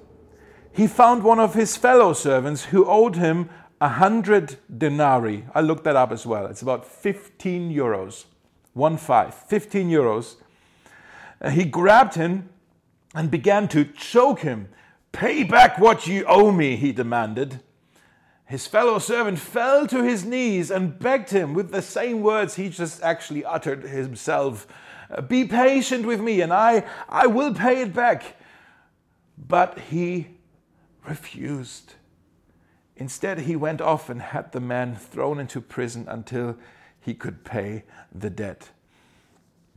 he 0.72 0.88
found 0.88 1.22
one 1.22 1.38
of 1.38 1.54
his 1.54 1.76
fellow 1.76 2.14
servants 2.14 2.64
who 2.64 2.84
owed 2.84 3.14
him 3.14 3.48
a 3.80 3.90
hundred 3.90 4.56
denarii. 4.76 5.44
I 5.54 5.60
looked 5.60 5.84
that 5.84 5.94
up 5.94 6.10
as 6.10 6.26
well. 6.26 6.46
It's 6.46 6.62
about 6.62 6.84
15 6.84 7.72
euros 7.72 8.24
one 8.74 8.96
five, 8.96 9.34
15 9.34 9.88
euros. 9.88 10.36
Uh, 11.40 11.50
he 11.50 11.64
grabbed 11.64 12.14
him 12.14 12.50
and 13.14 13.30
began 13.30 13.68
to 13.68 13.84
choke 13.84 14.40
him. 14.40 14.68
Pay 15.12 15.44
back 15.44 15.78
what 15.78 16.06
you 16.06 16.24
owe 16.26 16.50
me, 16.50 16.76
he 16.76 16.92
demanded. 16.92 17.60
His 18.46 18.66
fellow 18.66 18.98
servant 18.98 19.38
fell 19.38 19.86
to 19.86 20.02
his 20.02 20.24
knees 20.24 20.70
and 20.70 20.98
begged 20.98 21.30
him 21.30 21.54
with 21.54 21.70
the 21.70 21.80
same 21.80 22.20
words 22.20 22.56
he 22.56 22.68
just 22.68 23.02
actually 23.02 23.44
uttered 23.44 23.84
himself 23.84 24.66
uh, 25.10 25.22
Be 25.22 25.44
patient 25.44 26.06
with 26.06 26.20
me, 26.20 26.40
and 26.40 26.52
I, 26.52 26.84
I 27.08 27.26
will 27.26 27.54
pay 27.54 27.82
it 27.82 27.94
back. 27.94 28.36
But 29.36 29.78
he 29.90 30.28
refused. 31.06 31.94
Instead, 32.96 33.40
he 33.40 33.56
went 33.56 33.80
off 33.80 34.08
and 34.08 34.22
had 34.22 34.52
the 34.52 34.60
man 34.60 34.94
thrown 34.94 35.40
into 35.40 35.60
prison 35.60 36.06
until 36.08 36.56
he 37.04 37.14
could 37.14 37.44
pay 37.44 37.84
the 38.14 38.30
debt. 38.30 38.70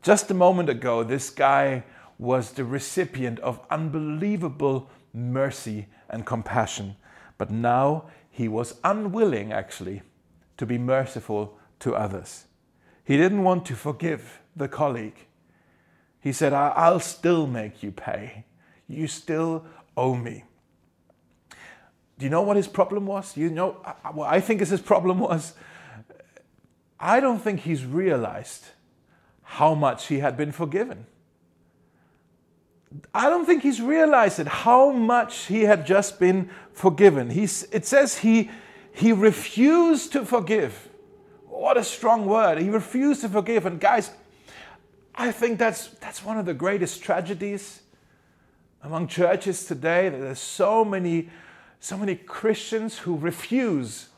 Just 0.02 0.32
a 0.32 0.34
moment 0.34 0.70
ago, 0.70 1.04
this 1.04 1.30
guy 1.30 1.84
was 2.18 2.52
the 2.52 2.64
recipient 2.64 3.40
of 3.40 3.60
unbelievable 3.70 4.90
mercy 5.14 5.88
and 6.10 6.26
compassion, 6.26 6.96
but 7.38 7.52
now 7.52 8.06
he 8.30 8.48
was 8.48 8.80
unwilling, 8.84 9.52
actually, 9.52 10.02
to 10.58 10.66
be 10.66 10.78
merciful 10.78 11.58
to 11.80 11.96
others. 11.96 12.46
He 13.04 13.18
didn't 13.18 13.44
want 13.44 13.66
to 13.66 13.76
forgive 13.76 14.40
the 14.56 14.68
colleague. 14.68 15.28
He 16.20 16.32
said, 16.32 16.54
I'll 16.54 17.00
still 17.00 17.46
make 17.48 17.84
you 17.84 17.92
pay. 17.92 18.46
You 18.88 19.08
still 19.08 19.66
owe 19.96 20.16
me. 20.16 20.44
Do 22.18 22.26
you 22.26 22.30
know 22.30 22.42
what 22.42 22.58
his 22.58 22.68
problem 22.68 23.06
was? 23.06 23.38
You 23.38 23.50
know 23.50 23.74
what 24.14 24.32
I 24.32 24.40
think 24.40 24.62
his 24.62 24.82
problem 24.82 25.20
was? 25.20 25.54
I 27.00 27.20
don't 27.20 27.40
think 27.40 27.62
he's 27.62 27.86
realized 27.86 28.66
how 29.44 29.74
much 29.74 30.08
he 30.08 30.20
had 30.20 30.36
been 30.36 30.52
forgiven. 30.52 31.06
I 33.14 33.30
don't 33.30 33.46
think 33.46 33.64
he's 33.64 33.82
realized 33.82 34.40
it, 34.40 34.48
how 34.48 34.92
much 34.92 35.46
he 35.46 35.64
had 35.64 35.86
just 35.86 36.20
been 36.20 36.50
forgiven. 36.72 37.30
He's, 37.30 37.64
it 37.72 37.86
says 37.86 38.20
he, 38.20 38.50
he 38.92 39.12
refused 39.12 40.14
to 40.14 40.26
forgive. 40.26 40.90
What 41.48 41.78
a 41.78 41.84
strong 41.84 42.26
word. 42.26 42.60
He 42.60 42.70
refused 42.70 43.22
to 43.22 43.30
forgive. 43.30 43.66
And 43.66 43.80
guys, 43.80 44.12
I 45.16 45.32
think 45.32 45.60
that's, 45.60 45.88
that's 46.00 46.24
one 46.24 46.38
of 46.38 46.46
the 46.46 46.54
greatest 46.54 47.04
tragedies 47.04 47.82
among 48.84 49.08
churches 49.08 49.66
today. 49.66 50.10
That 50.10 50.20
there's 50.20 50.40
so 50.40 50.86
many, 50.86 51.30
so 51.80 51.98
many 51.98 52.16
Christians 52.16 53.00
who 53.00 53.18
refuse 53.18 54.10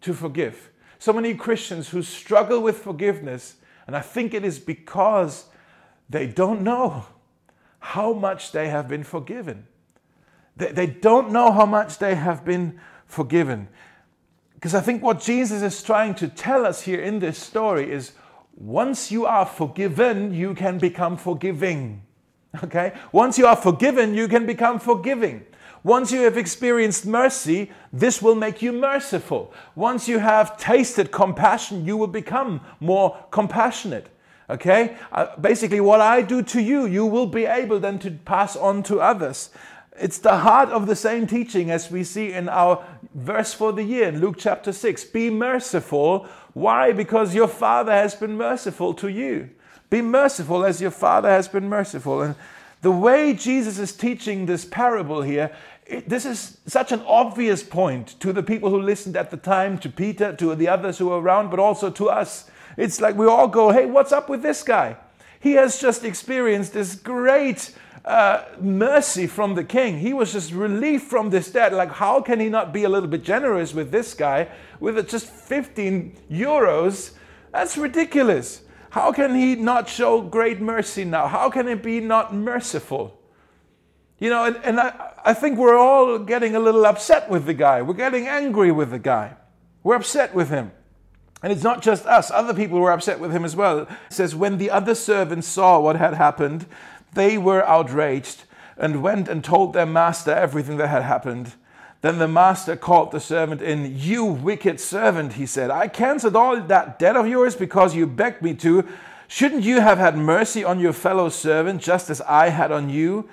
to 0.00 0.14
forgive 0.14 0.69
so 1.00 1.14
many 1.14 1.34
Christians 1.34 1.88
who 1.88 2.02
struggle 2.02 2.60
with 2.60 2.76
forgiveness, 2.76 3.56
and 3.86 3.96
I 3.96 4.00
think 4.00 4.34
it 4.34 4.44
is 4.44 4.58
because 4.58 5.46
they 6.10 6.26
don't 6.26 6.60
know 6.60 7.06
how 7.78 8.12
much 8.12 8.52
they 8.52 8.68
have 8.68 8.86
been 8.86 9.02
forgiven. 9.02 9.66
They, 10.58 10.72
they 10.72 10.86
don't 10.86 11.32
know 11.32 11.52
how 11.52 11.64
much 11.64 11.98
they 11.98 12.16
have 12.16 12.44
been 12.44 12.78
forgiven. 13.06 13.68
Because 14.54 14.74
I 14.74 14.80
think 14.80 15.02
what 15.02 15.22
Jesus 15.22 15.62
is 15.62 15.82
trying 15.82 16.14
to 16.16 16.28
tell 16.28 16.66
us 16.66 16.82
here 16.82 17.00
in 17.00 17.18
this 17.18 17.38
story 17.38 17.90
is 17.90 18.12
once 18.54 19.10
you 19.10 19.24
are 19.24 19.46
forgiven, 19.46 20.34
you 20.34 20.54
can 20.54 20.78
become 20.78 21.16
forgiving. 21.16 22.02
Okay? 22.64 22.92
Once 23.12 23.38
you 23.38 23.46
are 23.46 23.54
forgiven, 23.54 24.12
you 24.12 24.26
can 24.26 24.44
become 24.44 24.80
forgiving. 24.80 25.46
Once 25.82 26.12
you 26.12 26.20
have 26.22 26.36
experienced 26.36 27.06
mercy, 27.06 27.70
this 27.92 28.20
will 28.20 28.34
make 28.34 28.60
you 28.60 28.72
merciful. 28.72 29.52
Once 29.74 30.08
you 30.08 30.18
have 30.18 30.56
tasted 30.58 31.10
compassion, 31.10 31.86
you 31.86 31.96
will 31.96 32.06
become 32.06 32.60
more 32.80 33.16
compassionate. 33.30 34.08
Okay? 34.50 34.96
Uh, 35.12 35.34
basically, 35.40 35.80
what 35.80 36.00
I 36.00 36.22
do 36.22 36.42
to 36.42 36.60
you, 36.60 36.86
you 36.86 37.06
will 37.06 37.26
be 37.26 37.46
able 37.46 37.80
then 37.80 37.98
to 38.00 38.10
pass 38.10 38.56
on 38.56 38.82
to 38.84 39.00
others. 39.00 39.50
It's 39.98 40.18
the 40.18 40.38
heart 40.38 40.68
of 40.70 40.86
the 40.86 40.96
same 40.96 41.26
teaching 41.26 41.70
as 41.70 41.90
we 41.90 42.04
see 42.04 42.32
in 42.32 42.48
our 42.48 42.84
verse 43.14 43.54
for 43.54 43.72
the 43.72 43.82
year 43.82 44.08
in 44.08 44.20
Luke 44.20 44.36
chapter 44.38 44.72
6. 44.72 45.04
Be 45.04 45.30
merciful. 45.30 46.26
Why? 46.52 46.92
Because 46.92 47.34
your 47.34 47.48
Father 47.48 47.92
has 47.92 48.14
been 48.14 48.36
merciful 48.36 48.94
to 48.94 49.08
you. 49.08 49.50
Be 49.88 50.02
merciful 50.02 50.64
as 50.64 50.80
your 50.80 50.90
Father 50.90 51.28
has 51.28 51.48
been 51.48 51.68
merciful. 51.68 52.22
And 52.22 52.34
the 52.82 52.90
way 52.90 53.34
Jesus 53.34 53.78
is 53.78 53.92
teaching 53.92 54.46
this 54.46 54.64
parable 54.64 55.22
here, 55.22 55.50
it, 55.86 56.08
this 56.08 56.24
is 56.24 56.58
such 56.66 56.92
an 56.92 57.02
obvious 57.06 57.62
point 57.62 58.18
to 58.20 58.32
the 58.32 58.42
people 58.42 58.70
who 58.70 58.80
listened 58.80 59.16
at 59.16 59.30
the 59.30 59.36
time, 59.36 59.78
to 59.78 59.88
Peter, 59.88 60.34
to 60.36 60.54
the 60.54 60.68
others 60.68 60.98
who 60.98 61.08
were 61.08 61.20
around, 61.20 61.50
but 61.50 61.58
also 61.58 61.90
to 61.90 62.08
us. 62.08 62.50
It's 62.76 63.00
like 63.00 63.16
we 63.16 63.26
all 63.26 63.48
go, 63.48 63.70
hey, 63.70 63.86
what's 63.86 64.12
up 64.12 64.28
with 64.28 64.42
this 64.42 64.62
guy? 64.62 64.96
He 65.40 65.52
has 65.52 65.80
just 65.80 66.04
experienced 66.04 66.72
this 66.72 66.94
great 66.94 67.74
uh, 68.04 68.44
mercy 68.60 69.26
from 69.26 69.54
the 69.54 69.64
king. 69.64 69.98
He 69.98 70.12
was 70.12 70.32
just 70.32 70.52
relieved 70.52 71.04
from 71.04 71.30
this 71.30 71.50
debt. 71.50 71.72
Like, 71.72 71.90
how 71.90 72.20
can 72.20 72.40
he 72.40 72.48
not 72.48 72.72
be 72.72 72.84
a 72.84 72.88
little 72.88 73.08
bit 73.08 73.22
generous 73.22 73.74
with 73.74 73.90
this 73.90 74.14
guy 74.14 74.48
with 74.78 75.08
just 75.08 75.26
15 75.26 76.16
euros? 76.30 77.12
That's 77.52 77.76
ridiculous. 77.76 78.62
How 78.90 79.12
can 79.12 79.34
he 79.34 79.54
not 79.54 79.88
show 79.88 80.20
great 80.20 80.60
mercy 80.60 81.04
now? 81.04 81.26
How 81.26 81.48
can 81.48 81.66
he 81.66 81.74
be 81.74 82.00
not 82.00 82.34
merciful? 82.34 83.20
You 84.18 84.30
know, 84.30 84.44
and, 84.44 84.56
and 84.56 84.78
I, 84.78 85.12
I 85.24 85.34
think 85.34 85.58
we're 85.58 85.78
all 85.78 86.18
getting 86.18 86.54
a 86.54 86.60
little 86.60 86.84
upset 86.84 87.30
with 87.30 87.46
the 87.46 87.54
guy. 87.54 87.82
We're 87.82 87.94
getting 87.94 88.26
angry 88.26 88.70
with 88.70 88.90
the 88.90 88.98
guy. 88.98 89.36
We're 89.82 89.96
upset 89.96 90.34
with 90.34 90.50
him. 90.50 90.72
And 91.42 91.52
it's 91.52 91.62
not 91.62 91.80
just 91.80 92.04
us, 92.04 92.30
other 92.30 92.52
people 92.52 92.78
were 92.80 92.92
upset 92.92 93.18
with 93.18 93.32
him 93.32 93.44
as 93.44 93.56
well. 93.56 93.80
It 93.80 93.88
says, 94.10 94.34
When 94.34 94.58
the 94.58 94.70
other 94.70 94.94
servants 94.94 95.48
saw 95.48 95.80
what 95.80 95.96
had 95.96 96.14
happened, 96.14 96.66
they 97.14 97.38
were 97.38 97.66
outraged 97.66 98.44
and 98.76 99.02
went 99.02 99.28
and 99.28 99.42
told 99.42 99.72
their 99.72 99.86
master 99.86 100.32
everything 100.32 100.76
that 100.76 100.88
had 100.88 101.02
happened. 101.02 101.54
Then 102.02 102.18
the 102.18 102.28
master 102.28 102.76
called 102.76 103.12
the 103.12 103.20
servant 103.20 103.60
in. 103.60 103.98
You 103.98 104.24
wicked 104.24 104.80
servant, 104.80 105.34
he 105.34 105.46
said, 105.46 105.70
I 105.70 105.88
cancelled 105.88 106.36
all 106.36 106.60
that 106.60 106.98
debt 106.98 107.16
of 107.16 107.28
yours 107.28 107.54
because 107.54 107.94
you 107.94 108.06
begged 108.06 108.42
me 108.42 108.54
to. 108.54 108.86
Shouldn't 109.28 109.62
you 109.62 109.80
have 109.80 109.98
had 109.98 110.16
mercy 110.16 110.64
on 110.64 110.80
your 110.80 110.92
fellow 110.92 111.28
servant 111.28 111.82
just 111.82 112.10
as 112.10 112.20
I 112.22 112.48
had 112.48 112.72
on 112.72 112.88
you? 112.88 113.28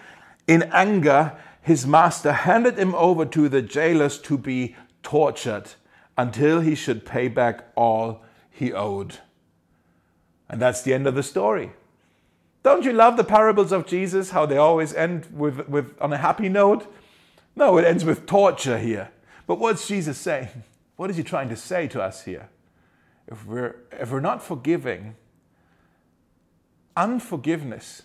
In 0.47 0.63
anger, 0.73 1.37
his 1.61 1.87
master 1.87 2.31
handed 2.31 2.77
him 2.77 2.93
over 2.95 3.25
to 3.25 3.49
the 3.49 3.61
jailers 3.61 4.19
to 4.19 4.37
be 4.37 4.75
tortured 5.01 5.71
until 6.17 6.59
he 6.59 6.75
should 6.75 7.05
pay 7.05 7.27
back 7.27 7.65
all 7.75 8.21
he 8.51 8.73
owed. 8.73 9.19
And 10.49 10.61
that's 10.61 10.81
the 10.81 10.93
end 10.93 11.07
of 11.07 11.15
the 11.15 11.23
story. 11.23 11.71
Don't 12.63 12.83
you 12.83 12.91
love 12.91 13.17
the 13.17 13.23
parables 13.23 13.71
of 13.71 13.87
Jesus, 13.87 14.31
how 14.31 14.45
they 14.45 14.57
always 14.57 14.93
end 14.93 15.27
with, 15.31 15.67
with 15.69 15.95
on 16.01 16.11
a 16.11 16.17
happy 16.17 16.49
note? 16.49 16.91
No, 17.57 17.79
it 17.79 17.85
ends 17.85 18.05
with 18.05 18.27
torture 18.27 18.77
here. 18.77 19.09
But 19.47 19.57
what's 19.57 19.87
Jesus 19.87 20.19
saying? 20.19 20.49
What 20.95 21.09
is 21.09 21.17
he 21.17 21.23
trying 21.23 21.49
to 21.49 21.55
say 21.55 21.87
to 21.87 21.99
us 21.99 22.23
here? 22.23 22.49
If 23.27 23.47
we're, 23.47 23.77
if 23.93 24.11
we're 24.11 24.19
not 24.19 24.43
forgiving, 24.43 25.15
unforgiveness, 26.95 28.03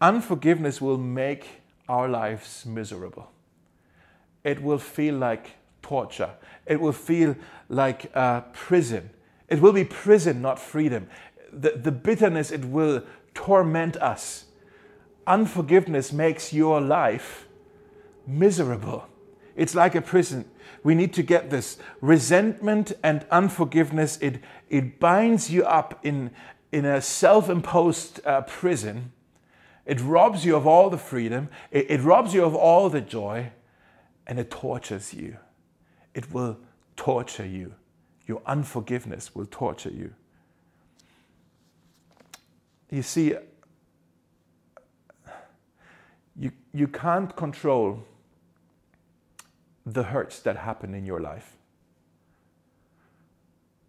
unforgiveness 0.00 0.80
will 0.80 0.96
make 0.96 1.60
our 1.86 2.08
lives 2.08 2.64
miserable. 2.64 3.30
It 4.42 4.62
will 4.62 4.78
feel 4.78 5.16
like 5.16 5.50
torture. 5.82 6.30
It 6.64 6.80
will 6.80 6.92
feel 6.92 7.36
like 7.68 8.10
uh, 8.14 8.40
prison. 8.54 9.10
It 9.48 9.60
will 9.60 9.74
be 9.74 9.84
prison, 9.84 10.40
not 10.40 10.58
freedom. 10.58 11.10
The, 11.52 11.72
the 11.72 11.92
bitterness, 11.92 12.50
it 12.50 12.64
will 12.64 13.02
torment 13.34 13.98
us. 13.98 14.46
Unforgiveness 15.26 16.10
makes 16.10 16.54
your 16.54 16.80
life 16.80 17.46
miserable. 18.38 19.06
It's 19.56 19.74
like 19.74 19.94
a 19.94 20.00
prison. 20.00 20.44
We 20.82 20.94
need 20.94 21.12
to 21.14 21.22
get 21.22 21.50
this. 21.50 21.78
Resentment 22.00 22.92
and 23.02 23.26
unforgiveness, 23.30 24.16
it, 24.18 24.40
it 24.68 24.98
binds 24.98 25.50
you 25.50 25.64
up 25.64 26.00
in, 26.02 26.30
in 26.72 26.84
a 26.84 27.02
self 27.02 27.50
imposed 27.50 28.24
uh, 28.24 28.42
prison. 28.42 29.12
It 29.84 30.00
robs 30.00 30.44
you 30.44 30.56
of 30.56 30.66
all 30.66 30.88
the 30.88 30.98
freedom, 30.98 31.48
it, 31.70 31.90
it 31.90 32.00
robs 32.00 32.32
you 32.32 32.44
of 32.44 32.54
all 32.54 32.88
the 32.88 33.00
joy, 33.00 33.50
and 34.26 34.38
it 34.38 34.50
tortures 34.50 35.12
you. 35.12 35.36
It 36.14 36.32
will 36.32 36.58
torture 36.96 37.46
you. 37.46 37.74
Your 38.26 38.42
unforgiveness 38.46 39.34
will 39.34 39.46
torture 39.46 39.90
you. 39.90 40.14
You 42.90 43.02
see, 43.02 43.34
you, 46.36 46.52
you 46.72 46.88
can't 46.88 47.34
control 47.36 48.04
the 49.92 50.04
hurts 50.04 50.38
that 50.40 50.56
happen 50.56 50.94
in 50.94 51.04
your 51.04 51.20
life, 51.20 51.56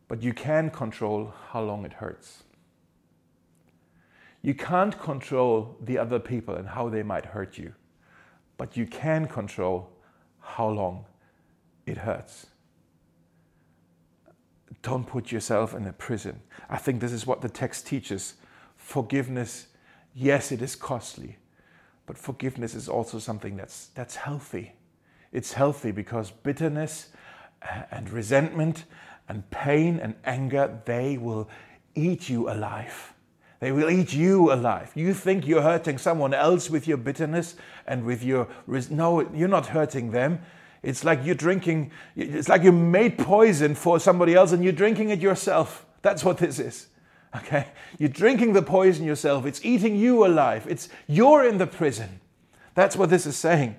but 0.08 0.24
you 0.24 0.34
can 0.34 0.70
control 0.70 1.34
how 1.50 1.62
long 1.62 1.86
it 1.86 1.94
hurts. 1.94 2.44
You 4.42 4.56
can't 4.56 5.00
control 5.00 5.78
the 5.80 6.00
other 6.00 6.20
people 6.20 6.56
and 6.56 6.70
how 6.70 6.90
they 6.90 7.04
might 7.04 7.26
hurt 7.26 7.58
you, 7.58 7.74
but 8.58 8.76
you 8.76 8.88
can 8.88 9.28
control 9.28 9.92
how 10.40 10.70
long 10.70 11.06
it 11.86 11.98
hurts. 11.98 12.48
Don't 14.82 15.06
put 15.06 15.32
yourself 15.32 15.76
in 15.76 15.86
a 15.86 15.94
prison. 15.94 16.42
I 16.68 16.78
think 16.78 17.00
this 17.00 17.12
is 17.12 17.28
what 17.28 17.42
the 17.42 17.50
text 17.50 17.86
teaches 17.86 18.36
forgiveness, 18.76 19.68
yes, 20.16 20.52
it 20.52 20.64
is 20.64 20.76
costly, 20.76 21.38
but 22.08 22.18
forgiveness 22.18 22.74
is 22.74 22.90
also 22.90 23.20
something 23.20 23.56
that's, 23.56 23.90
that's 23.94 24.16
healthy. 24.16 24.74
It's 25.32 25.54
healthy 25.54 25.92
because 25.92 26.32
bitterness 26.32 27.10
uh, 27.62 27.84
and 27.92 28.10
resentment 28.10 28.86
and 29.30 29.50
pain 29.50 30.00
and 30.00 30.16
anger, 30.26 30.82
they 30.86 31.18
will 31.18 31.50
eat 31.96 32.30
you 32.30 32.50
alive. 32.50 33.14
They 33.60 33.72
will 33.72 33.90
eat 33.90 34.14
you 34.14 34.52
alive. 34.52 34.92
You 34.96 35.14
think 35.14 35.48
you're 35.48 35.62
hurting 35.62 36.00
someone 36.00 36.34
else 36.34 36.70
with 36.70 36.88
your 36.88 36.98
bitterness 36.98 37.56
and 37.86 38.04
with 38.04 38.24
your. 38.24 38.48
No, 38.90 39.22
you're 39.34 39.48
not 39.48 39.68
hurting 39.68 40.12
them. 40.12 40.42
It's 40.84 41.04
like 41.04 41.24
you're 41.24 41.36
drinking, 41.36 41.92
it's 42.16 42.50
like 42.50 42.64
you 42.64 42.72
made 42.72 43.18
poison 43.20 43.76
for 43.76 44.00
somebody 44.00 44.34
else 44.34 44.52
and 44.52 44.64
you're 44.64 44.74
drinking 44.74 45.10
it 45.10 45.20
yourself. 45.20 45.86
That's 46.02 46.24
what 46.24 46.40
this 46.40 46.58
is. 46.58 46.88
Okay? 47.36 47.68
You're 48.00 48.10
drinking 48.10 48.54
the 48.54 48.64
poison 48.64 49.06
yourself. 49.06 49.46
It's 49.46 49.64
eating 49.64 49.96
you 49.96 50.26
alive. 50.26 50.66
It's 50.68 50.90
you're 51.08 51.46
in 51.46 51.60
the 51.60 51.68
prison. 51.68 52.20
That's 52.74 52.96
what 52.96 53.10
this 53.10 53.26
is 53.26 53.38
saying. 53.38 53.76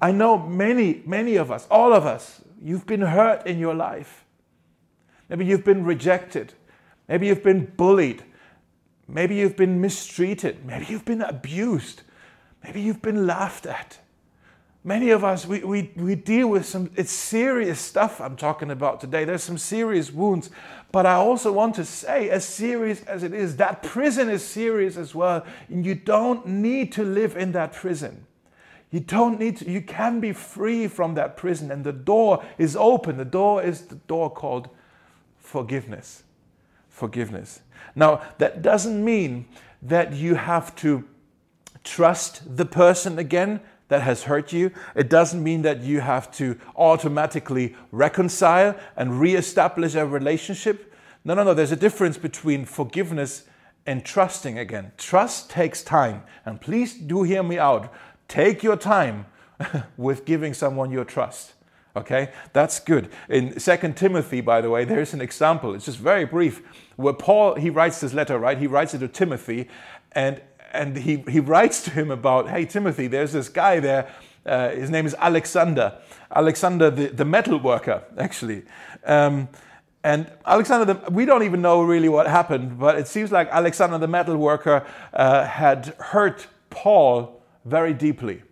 I 0.00 0.12
know 0.12 0.38
many, 0.38 1.02
many 1.06 1.36
of 1.36 1.50
us, 1.50 1.66
all 1.70 1.92
of 1.92 2.04
us, 2.04 2.42
you've 2.60 2.86
been 2.86 3.00
hurt 3.00 3.46
in 3.46 3.58
your 3.58 3.74
life. 3.74 4.24
Maybe 5.28 5.46
you've 5.46 5.64
been 5.64 5.84
rejected. 5.84 6.54
Maybe 7.08 7.28
you've 7.28 7.42
been 7.42 7.66
bullied. 7.76 8.22
Maybe 9.08 9.36
you've 9.36 9.56
been 9.56 9.80
mistreated. 9.80 10.64
Maybe 10.64 10.86
you've 10.88 11.04
been 11.04 11.22
abused. 11.22 12.02
Maybe 12.62 12.80
you've 12.80 13.02
been 13.02 13.26
laughed 13.26 13.66
at. 13.66 13.98
Many 14.82 15.10
of 15.10 15.24
us, 15.24 15.46
we, 15.46 15.62
we, 15.62 15.92
we 15.96 16.14
deal 16.14 16.48
with 16.48 16.64
some, 16.64 16.90
it's 16.96 17.12
serious 17.12 17.78
stuff 17.78 18.20
I'm 18.20 18.36
talking 18.36 18.70
about 18.70 19.00
today. 19.00 19.24
There's 19.24 19.42
some 19.42 19.58
serious 19.58 20.10
wounds. 20.10 20.50
But 20.90 21.06
I 21.06 21.14
also 21.14 21.52
want 21.52 21.74
to 21.76 21.84
say, 21.84 22.30
as 22.30 22.46
serious 22.46 23.02
as 23.04 23.22
it 23.22 23.34
is, 23.34 23.56
that 23.56 23.82
prison 23.82 24.30
is 24.30 24.42
serious 24.42 24.96
as 24.96 25.14
well. 25.14 25.44
And 25.68 25.84
you 25.84 25.94
don't 25.94 26.46
need 26.46 26.92
to 26.92 27.04
live 27.04 27.36
in 27.36 27.52
that 27.52 27.72
prison. 27.72 28.26
You 28.90 29.00
don't 29.00 29.38
need 29.38 29.58
to, 29.58 29.70
you 29.70 29.80
can 29.80 30.20
be 30.20 30.32
free 30.32 30.88
from 30.88 31.14
that 31.14 31.36
prison. 31.36 31.70
And 31.70 31.84
the 31.84 31.92
door 31.92 32.44
is 32.58 32.76
open. 32.76 33.16
The 33.16 33.24
door 33.24 33.62
is 33.62 33.82
the 33.82 33.94
door 33.94 34.30
called 34.30 34.68
forgiveness. 35.38 36.24
Forgiveness. 36.88 37.60
Now, 37.94 38.22
that 38.38 38.62
doesn't 38.62 39.04
mean 39.04 39.46
that 39.82 40.12
you 40.12 40.34
have 40.34 40.74
to 40.76 41.04
trust 41.84 42.56
the 42.56 42.66
person 42.66 43.18
again 43.18 43.60
that 43.88 44.02
has 44.02 44.24
hurt 44.24 44.52
you. 44.52 44.70
It 44.94 45.08
doesn't 45.08 45.42
mean 45.42 45.62
that 45.62 45.80
you 45.80 46.00
have 46.00 46.30
to 46.36 46.56
automatically 46.76 47.74
reconcile 47.90 48.76
and 48.96 49.20
reestablish 49.20 49.94
a 49.94 50.06
relationship. 50.06 50.92
No, 51.24 51.34
no, 51.34 51.42
no. 51.42 51.54
There's 51.54 51.72
a 51.72 51.76
difference 51.76 52.16
between 52.16 52.64
forgiveness 52.64 53.44
and 53.86 54.04
trusting 54.04 54.58
again. 54.58 54.92
Trust 54.96 55.50
takes 55.50 55.82
time. 55.82 56.22
And 56.44 56.60
please 56.60 56.94
do 56.94 57.22
hear 57.22 57.42
me 57.42 57.58
out. 57.58 57.92
Take 58.30 58.62
your 58.62 58.76
time 58.76 59.26
with 59.96 60.24
giving 60.24 60.54
someone 60.54 60.92
your 60.92 61.04
trust. 61.04 61.54
Okay, 61.96 62.30
that's 62.52 62.78
good. 62.78 63.10
In 63.28 63.58
Second 63.58 63.96
Timothy, 63.96 64.40
by 64.40 64.60
the 64.60 64.70
way, 64.70 64.84
there's 64.84 65.12
an 65.12 65.20
example. 65.20 65.74
It's 65.74 65.86
just 65.86 65.98
very 65.98 66.24
brief, 66.24 66.62
where 66.94 67.12
Paul 67.12 67.56
he 67.56 67.70
writes 67.70 68.00
this 68.00 68.14
letter, 68.14 68.38
right? 68.38 68.56
He 68.56 68.68
writes 68.68 68.94
it 68.94 68.98
to 68.98 69.08
Timothy, 69.08 69.68
and 70.12 70.40
and 70.72 70.96
he, 70.96 71.24
he 71.28 71.40
writes 71.40 71.82
to 71.82 71.90
him 71.90 72.12
about, 72.12 72.48
hey, 72.48 72.64
Timothy, 72.64 73.08
there's 73.08 73.32
this 73.32 73.48
guy 73.48 73.80
there. 73.80 74.08
Uh, 74.46 74.68
his 74.70 74.90
name 74.90 75.06
is 75.06 75.16
Alexander. 75.18 75.98
Alexander, 76.32 76.88
the, 76.88 77.08
the 77.08 77.24
metal 77.24 77.58
worker, 77.58 78.04
actually. 78.16 78.62
Um, 79.04 79.48
and 80.04 80.30
Alexander, 80.46 80.94
the, 80.94 81.10
we 81.10 81.24
don't 81.24 81.42
even 81.42 81.60
know 81.60 81.82
really 81.82 82.08
what 82.08 82.28
happened, 82.28 82.78
but 82.78 82.96
it 82.96 83.08
seems 83.08 83.32
like 83.32 83.48
Alexander 83.48 83.98
the 83.98 84.06
metal 84.06 84.36
worker 84.36 84.86
uh, 85.12 85.44
had 85.44 85.86
hurt 85.98 86.46
Paul 86.70 87.39
very 87.64 87.94
deeply. 87.94 88.42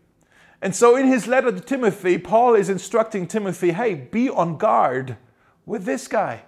And 0.61 0.75
so 0.75 0.97
in 0.97 1.07
his 1.07 1.27
letter 1.27 1.53
to 1.53 1.61
Timothy, 1.61 2.19
Paul 2.19 2.55
is 2.55 2.69
instructing 2.69 3.27
Timothy, 3.27 3.73
hey, 3.73 3.95
be 3.95 4.29
on 4.29 4.59
guard 4.59 5.17
with 5.67 5.85
this 5.85 6.09
guy. 6.09 6.43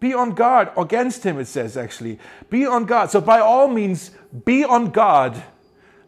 Be 0.00 0.12
on 0.12 0.34
guard 0.34 0.70
against 0.76 1.24
him, 1.24 1.38
it 1.38 1.46
says 1.46 1.76
actually. 1.78 2.18
Be 2.50 2.66
on 2.66 2.84
guard. 2.84 3.10
So, 3.10 3.22
by 3.22 3.40
all 3.40 3.68
means, 3.68 4.10
be 4.44 4.62
on 4.62 4.90
guard. 4.90 5.42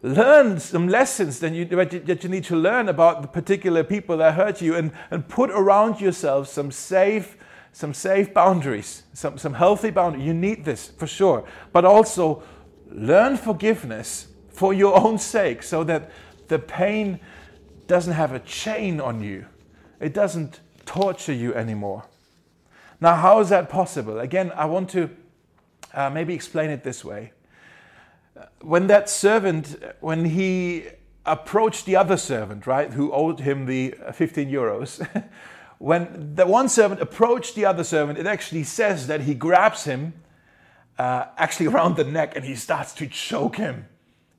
Learn 0.03 0.59
some 0.59 0.87
lessons 0.87 1.39
that 1.39 1.53
you, 1.53 1.65
that 1.65 2.23
you 2.23 2.29
need 2.29 2.43
to 2.43 2.55
learn 2.55 2.89
about 2.89 3.23
the 3.23 3.27
particular 3.27 3.83
people 3.83 4.17
that 4.17 4.35
hurt 4.35 4.61
you 4.61 4.75
and, 4.75 4.91
and 5.09 5.27
put 5.27 5.49
around 5.49 5.99
yourself 5.99 6.47
some 6.47 6.69
safe, 6.69 7.37
some 7.71 7.93
safe 7.93 8.31
boundaries, 8.35 9.03
some, 9.13 9.39
some 9.39 9.55
healthy 9.55 9.89
boundaries. 9.89 10.27
You 10.27 10.33
need 10.35 10.63
this 10.63 10.89
for 10.89 11.07
sure. 11.07 11.47
But 11.73 11.83
also 11.83 12.43
learn 12.91 13.35
forgiveness 13.35 14.27
for 14.57 14.73
your 14.73 14.99
own 14.99 15.19
sake, 15.19 15.61
so 15.61 15.83
that 15.83 16.09
the 16.47 16.57
pain 16.57 17.19
doesn't 17.85 18.13
have 18.13 18.33
a 18.33 18.39
chain 18.39 18.99
on 18.99 19.21
you, 19.21 19.45
it 19.99 20.15
doesn't 20.15 20.61
torture 20.87 21.33
you 21.33 21.53
anymore. 21.53 22.05
Now, 22.99 23.15
how 23.17 23.39
is 23.39 23.49
that 23.49 23.69
possible? 23.69 24.17
Again, 24.19 24.51
I 24.55 24.65
want 24.65 24.89
to 24.89 25.11
uh, 25.93 26.09
maybe 26.09 26.33
explain 26.33 26.71
it 26.71 26.83
this 26.83 27.05
way. 27.05 27.33
When 28.61 28.87
that 28.87 29.11
servant, 29.11 29.79
when 29.99 30.25
he 30.25 30.85
approached 31.23 31.85
the 31.85 31.95
other 31.95 32.17
servant, 32.17 32.65
right, 32.65 32.91
who 32.91 33.11
owed 33.11 33.41
him 33.41 33.67
the 33.67 33.93
15 34.11 34.49
euros, 34.49 35.07
when 35.77 36.33
the 36.33 36.47
one 36.47 36.67
servant 36.67 36.99
approached 36.99 37.53
the 37.53 37.65
other 37.65 37.83
servant, 37.83 38.17
it 38.17 38.25
actually 38.25 38.63
says 38.63 39.05
that 39.05 39.21
he 39.21 39.35
grabs 39.35 39.83
him 39.83 40.13
uh, 40.97 41.25
actually 41.37 41.67
around 41.67 41.95
the 41.95 42.03
neck 42.03 42.35
and 42.35 42.43
he 42.43 42.55
starts 42.55 42.93
to 42.93 43.05
choke 43.05 43.57
him. 43.57 43.85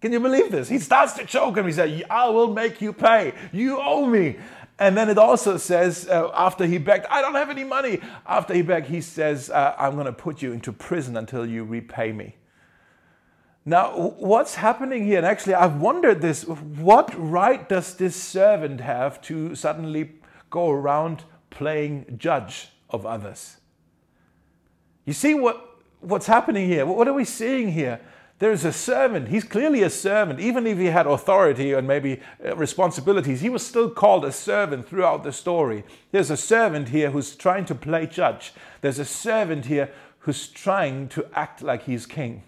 Can 0.00 0.12
you 0.12 0.20
believe 0.20 0.52
this? 0.52 0.68
He 0.68 0.78
starts 0.78 1.14
to 1.14 1.24
choke 1.24 1.56
him. 1.56 1.66
He 1.66 1.72
said, 1.72 2.04
I 2.08 2.28
will 2.28 2.52
make 2.52 2.80
you 2.80 2.92
pay. 2.92 3.32
You 3.52 3.78
owe 3.80 4.06
me. 4.06 4.36
And 4.78 4.96
then 4.96 5.08
it 5.08 5.18
also 5.18 5.56
says, 5.56 6.08
uh, 6.08 6.30
after 6.34 6.64
he 6.64 6.78
begged, 6.78 7.06
I 7.10 7.20
don't 7.20 7.34
have 7.34 7.50
any 7.50 7.64
money. 7.64 8.00
After 8.24 8.54
he 8.54 8.62
begged, 8.62 8.86
he 8.86 9.00
says, 9.00 9.50
uh, 9.50 9.74
I'm 9.76 9.94
going 9.94 10.06
to 10.06 10.12
put 10.12 10.40
you 10.40 10.52
into 10.52 10.72
prison 10.72 11.16
until 11.16 11.44
you 11.44 11.64
repay 11.64 12.12
me. 12.12 12.36
Now, 13.64 13.98
what's 13.98 14.54
happening 14.54 15.04
here? 15.04 15.18
And 15.18 15.26
actually, 15.26 15.54
I've 15.54 15.80
wondered 15.80 16.22
this 16.22 16.46
what 16.46 17.12
right 17.18 17.68
does 17.68 17.94
this 17.96 18.16
servant 18.16 18.80
have 18.80 19.20
to 19.22 19.54
suddenly 19.56 20.12
go 20.48 20.70
around 20.70 21.24
playing 21.50 22.14
judge 22.16 22.68
of 22.88 23.04
others? 23.04 23.56
You 25.04 25.12
see 25.12 25.34
what, 25.34 25.82
what's 26.00 26.26
happening 26.26 26.68
here? 26.68 26.86
What 26.86 27.08
are 27.08 27.12
we 27.12 27.24
seeing 27.24 27.72
here? 27.72 28.00
There's 28.38 28.64
a 28.64 28.72
servant. 28.72 29.28
He's 29.28 29.42
clearly 29.42 29.82
a 29.82 29.90
servant. 29.90 30.38
Even 30.38 30.66
if 30.66 30.78
he 30.78 30.86
had 30.86 31.06
authority 31.06 31.72
and 31.72 31.88
maybe 31.88 32.20
uh, 32.44 32.54
responsibilities, 32.54 33.40
he 33.40 33.48
was 33.48 33.66
still 33.66 33.90
called 33.90 34.24
a 34.24 34.30
servant 34.30 34.88
throughout 34.88 35.24
the 35.24 35.32
story. 35.32 35.84
There's 36.12 36.30
a 36.30 36.36
servant 36.36 36.90
here 36.90 37.10
who's 37.10 37.34
trying 37.34 37.64
to 37.64 37.74
play 37.74 38.06
judge. 38.06 38.52
There's 38.80 39.00
a 39.00 39.04
servant 39.04 39.66
here 39.66 39.90
who's 40.20 40.46
trying 40.46 41.08
to 41.08 41.26
act 41.34 41.62
like 41.62 41.84
he's 41.84 42.06
king. 42.06 42.44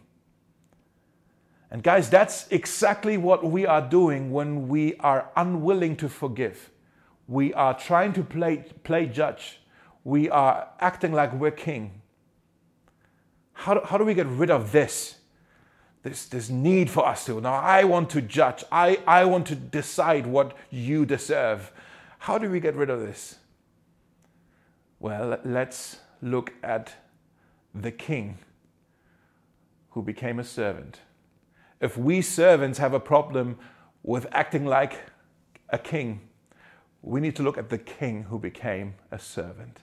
And 1.72 1.82
guys, 1.82 2.08
that's 2.08 2.46
exactly 2.50 3.16
what 3.16 3.44
we 3.44 3.66
are 3.66 3.82
doing 3.82 4.32
when 4.32 4.68
we 4.68 4.94
are 4.96 5.30
unwilling 5.36 5.96
to 5.96 6.08
forgive. 6.08 6.70
We 7.26 7.52
are 7.54 7.74
trying 7.74 8.12
to 8.14 8.22
play, 8.22 8.64
play 8.82 9.06
judge. 9.06 9.60
We 10.04 10.28
are 10.30 10.68
acting 10.80 11.12
like 11.12 11.32
we're 11.32 11.52
king. 11.52 12.00
How 13.52 13.84
how 13.84 13.98
do 13.98 14.04
we 14.04 14.14
get 14.14 14.26
rid 14.26 14.50
of 14.50 14.72
this? 14.72 15.19
This, 16.02 16.26
this 16.26 16.48
need 16.48 16.90
for 16.90 17.06
us 17.06 17.26
to. 17.26 17.40
Now, 17.40 17.54
I 17.54 17.84
want 17.84 18.10
to 18.10 18.22
judge. 18.22 18.64
I, 18.72 19.00
I 19.06 19.24
want 19.24 19.46
to 19.48 19.54
decide 19.54 20.26
what 20.26 20.56
you 20.70 21.04
deserve. 21.04 21.72
How 22.20 22.38
do 22.38 22.50
we 22.50 22.60
get 22.60 22.74
rid 22.74 22.90
of 22.90 23.00
this? 23.00 23.36
Well, 24.98 25.38
let's 25.44 25.98
look 26.22 26.52
at 26.62 26.94
the 27.74 27.90
king 27.90 28.38
who 29.90 30.02
became 30.02 30.38
a 30.38 30.44
servant. 30.44 31.00
If 31.80 31.96
we 31.96 32.20
servants 32.20 32.78
have 32.78 32.92
a 32.92 33.00
problem 33.00 33.58
with 34.02 34.26
acting 34.32 34.66
like 34.66 35.00
a 35.70 35.78
king, 35.78 36.20
we 37.02 37.20
need 37.20 37.36
to 37.36 37.42
look 37.42 37.56
at 37.56 37.70
the 37.70 37.78
king 37.78 38.24
who 38.24 38.38
became 38.38 38.94
a 39.10 39.18
servant, 39.18 39.78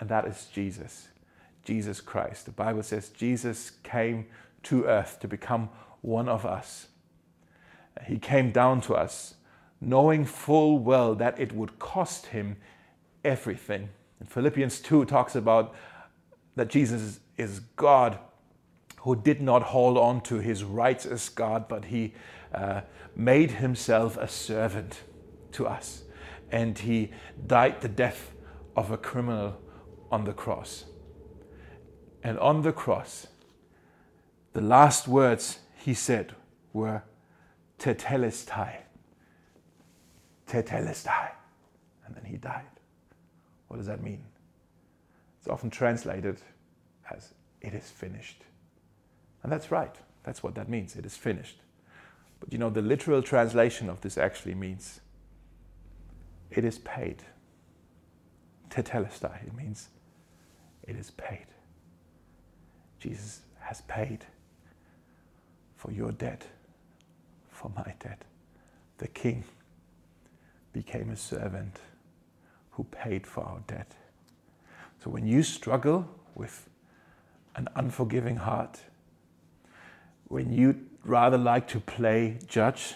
and 0.00 0.08
that 0.08 0.26
is 0.26 0.48
Jesus, 0.52 1.08
Jesus 1.64 2.00
Christ. 2.00 2.46
The 2.46 2.52
Bible 2.52 2.82
says 2.82 3.10
Jesus 3.10 3.72
came 3.82 4.26
to 4.64 4.84
earth 4.84 5.18
to 5.20 5.28
become 5.28 5.68
one 6.00 6.28
of 6.28 6.44
us. 6.44 6.88
He 8.06 8.18
came 8.18 8.50
down 8.50 8.80
to 8.82 8.94
us, 8.94 9.34
knowing 9.80 10.24
full 10.24 10.78
well 10.78 11.14
that 11.14 11.38
it 11.38 11.52
would 11.52 11.78
cost 11.78 12.26
him 12.26 12.56
everything. 13.24 13.88
And 14.20 14.28
Philippians 14.28 14.80
2 14.80 15.04
talks 15.06 15.34
about 15.34 15.74
that 16.56 16.68
Jesus 16.68 17.20
is 17.36 17.60
God 17.76 18.18
who 18.98 19.14
did 19.14 19.40
not 19.40 19.62
hold 19.62 19.98
on 19.98 20.20
to 20.22 20.36
his 20.36 20.64
rights 20.64 21.04
as 21.04 21.28
God, 21.28 21.68
but 21.68 21.86
he 21.86 22.14
uh, 22.54 22.80
made 23.14 23.50
himself 23.50 24.16
a 24.16 24.26
servant 24.26 25.02
to 25.52 25.66
us. 25.66 26.04
And 26.50 26.78
he 26.78 27.10
died 27.46 27.80
the 27.80 27.88
death 27.88 28.32
of 28.76 28.90
a 28.90 28.96
criminal 28.96 29.60
on 30.10 30.24
the 30.24 30.32
cross. 30.32 30.84
And 32.22 32.38
on 32.38 32.62
the 32.62 32.72
cross, 32.72 33.26
the 34.54 34.60
last 34.60 35.06
words 35.08 35.58
he 35.76 35.92
said 35.94 36.34
were 36.72 37.02
tetelestai. 37.78 38.76
Tetelestai. 40.48 41.30
And 42.06 42.14
then 42.14 42.24
he 42.24 42.36
died. 42.36 42.62
What 43.68 43.76
does 43.78 43.86
that 43.86 44.02
mean? 44.02 44.24
It's 45.38 45.48
often 45.48 45.70
translated 45.70 46.40
as 47.10 47.34
it 47.60 47.74
is 47.74 47.90
finished. 47.90 48.44
And 49.42 49.50
that's 49.52 49.70
right. 49.70 49.94
That's 50.22 50.42
what 50.42 50.54
that 50.54 50.68
means. 50.68 50.96
It 50.96 51.04
is 51.04 51.16
finished. 51.16 51.58
But 52.38 52.52
you 52.52 52.58
know, 52.58 52.70
the 52.70 52.80
literal 52.80 53.22
translation 53.22 53.90
of 53.90 54.00
this 54.02 54.16
actually 54.16 54.54
means 54.54 55.00
it 56.50 56.64
is 56.64 56.78
paid. 56.78 57.24
Tetelestai. 58.70 59.46
It 59.46 59.54
means 59.54 59.88
it 60.84 60.96
is 60.96 61.10
paid. 61.10 61.46
Jesus 63.00 63.40
has 63.58 63.80
paid 63.82 64.24
for 65.84 65.92
your 65.92 66.12
debt, 66.12 66.46
for 67.50 67.70
my 67.76 67.94
debt. 68.00 68.22
The 68.98 69.08
king 69.08 69.44
became 70.72 71.10
a 71.10 71.16
servant 71.16 71.78
who 72.70 72.84
paid 72.84 73.26
for 73.26 73.44
our 73.44 73.60
debt. 73.66 73.92
So 75.02 75.10
when 75.10 75.26
you 75.26 75.42
struggle 75.42 76.08
with 76.34 76.70
an 77.54 77.68
unforgiving 77.76 78.36
heart, 78.36 78.80
when 80.28 80.52
you 80.52 80.86
rather 81.04 81.36
like 81.36 81.68
to 81.68 81.80
play 81.80 82.38
judge, 82.48 82.94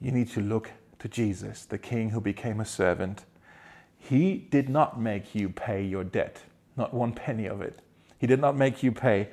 you 0.00 0.10
need 0.10 0.30
to 0.30 0.40
look 0.40 0.72
to 0.98 1.08
Jesus, 1.08 1.64
the 1.64 1.78
king 1.78 2.10
who 2.10 2.20
became 2.20 2.58
a 2.58 2.64
servant. 2.64 3.24
He 3.96 4.36
did 4.50 4.68
not 4.68 5.00
make 5.00 5.32
you 5.34 5.48
pay 5.48 5.84
your 5.84 6.02
debt, 6.02 6.42
not 6.76 6.92
one 6.92 7.12
penny 7.12 7.46
of 7.46 7.62
it. 7.62 7.78
He 8.18 8.26
did 8.26 8.40
not 8.40 8.56
make 8.56 8.82
you 8.82 8.90
pay 8.90 9.28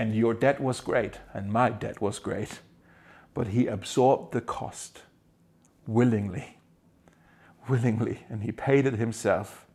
and 0.00 0.14
your 0.14 0.32
debt 0.32 0.58
was 0.62 0.80
great, 0.80 1.20
and 1.34 1.52
my 1.52 1.68
debt 1.68 2.00
was 2.00 2.18
great. 2.18 2.60
But 3.34 3.48
he 3.48 3.66
absorbed 3.66 4.32
the 4.32 4.40
cost 4.40 5.02
willingly, 5.86 6.56
willingly, 7.68 8.24
and 8.30 8.42
he 8.42 8.50
paid 8.50 8.86
it 8.86 8.94
himself. 8.94 9.66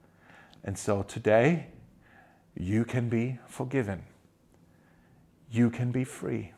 And 0.64 0.80
so 0.80 1.04
today, 1.04 1.68
you 2.56 2.86
can 2.86 3.08
be 3.08 3.38
forgiven. 3.46 4.02
You 5.52 5.70
can 5.70 5.92
be 5.92 6.04
free. 6.04 6.54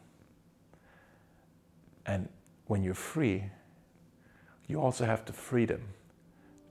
And 2.05 2.29
when 2.67 2.83
you're 2.83 2.93
free, 2.93 3.51
you 4.67 4.79
also 4.79 5.03
have 5.03 5.25
the 5.25 5.33
freedom 5.33 5.81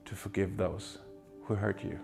to 0.05 0.15
forgive 0.15 0.57
those 0.57 0.97
who 1.43 1.53
hurt 1.53 1.83
you. 1.83 1.99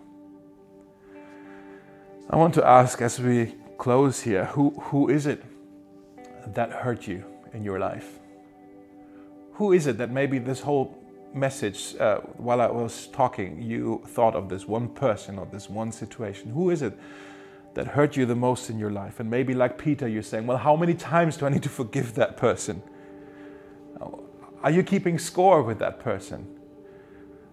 I 2.30 2.36
want 2.36 2.54
to 2.54 2.64
ask 2.64 3.02
as 3.02 3.20
we 3.20 3.56
close 3.84 4.22
here, 4.22 4.46
who, 4.46 4.70
who 4.80 5.10
is 5.10 5.26
it 5.26 5.44
that 6.54 6.72
hurt 6.72 7.06
you 7.06 7.22
in 7.52 7.66
your 7.66 7.80
life? 7.80 8.18
Who 9.56 9.74
is 9.74 9.88
it 9.88 9.98
that 9.98 10.10
maybe 10.10 10.40
this 10.40 10.62
whole 10.62 10.98
message, 11.34 11.94
uh, 12.00 12.20
while 12.38 12.62
I 12.62 12.68
was 12.68 13.08
talking, 13.08 13.62
you 13.62 14.02
thought 14.08 14.36
of 14.36 14.48
this 14.48 14.66
one 14.66 14.88
person 14.88 15.38
or 15.38 15.46
this 15.52 15.70
one 15.70 15.92
situation? 15.92 16.52
Who 16.52 16.70
is 16.70 16.82
it 16.82 16.98
that 17.74 17.88
hurt 17.88 18.16
you 18.16 18.26
the 18.26 18.38
most 18.38 18.70
in 18.70 18.80
your 18.80 18.90
life? 18.90 19.20
And 19.20 19.30
maybe, 19.30 19.54
like 19.54 19.78
Peter, 19.78 20.08
you're 20.08 20.24
saying, 20.24 20.48
well, 20.48 20.60
how 20.60 20.78
many 20.78 20.94
times 20.94 21.36
do 21.36 21.46
I 21.46 21.50
need 21.50 21.64
to 21.64 21.70
forgive 21.70 22.16
that 22.16 22.38
person? 22.38 22.82
Are 24.64 24.72
you 24.72 24.84
keeping 24.84 25.20
score 25.20 25.62
with 25.62 25.80
that 25.80 26.00
person? 26.00 26.48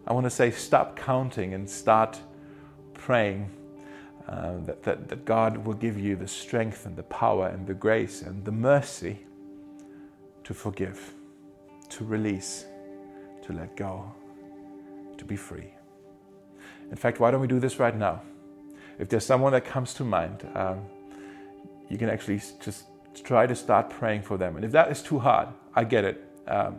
I 0.07 0.13
want 0.13 0.27
to 0.27 0.31
say, 0.31 0.53
stop 0.53 0.97
counting 0.97 1.55
and 1.55 1.69
start 1.69 2.21
praying 2.95 3.51
uh, 4.31 4.59
that, 4.65 4.83
that, 4.85 5.09
that 5.09 5.25
God 5.25 5.57
will 5.59 5.75
give 5.75 5.99
you 5.99 6.15
the 6.15 6.29
strength 6.29 6.87
and 6.87 6.95
the 6.97 7.03
power 7.03 7.49
and 7.49 7.67
the 7.67 7.75
grace 7.75 8.23
and 8.23 8.45
the 8.45 8.53
mercy 8.53 9.19
to 10.45 10.55
forgive, 10.55 11.15
to 11.89 12.05
release, 12.05 12.65
to 13.43 13.53
let 13.53 13.77
go, 13.77 14.13
to 15.19 15.25
be 15.25 15.35
free. 15.35 15.75
In 16.91 16.97
fact, 16.97 17.19
why 17.19 17.33
don't 17.33 17.41
we 17.41 17.49
do 17.49 17.59
this 17.59 17.81
right 17.81 17.97
now? 17.97 18.23
If 19.01 19.09
there's 19.09 19.27
someone 19.27 19.53
that 19.53 19.65
comes 19.65 19.95
to 19.95 20.05
mind, 20.05 20.47
um, 20.55 20.85
you 21.89 21.99
can 21.99 22.09
actually 22.09 22.41
just 22.61 22.85
try 23.25 23.47
to 23.47 23.57
start 23.57 23.91
praying 23.91 24.23
for 24.23 24.37
them. 24.37 24.55
And 24.57 24.65
if 24.65 24.71
that 24.73 24.93
is 24.93 25.03
too 25.03 25.19
hard, 25.19 25.49
I 25.75 25.83
get 25.85 26.05
it. 26.05 26.25
Um, 26.47 26.77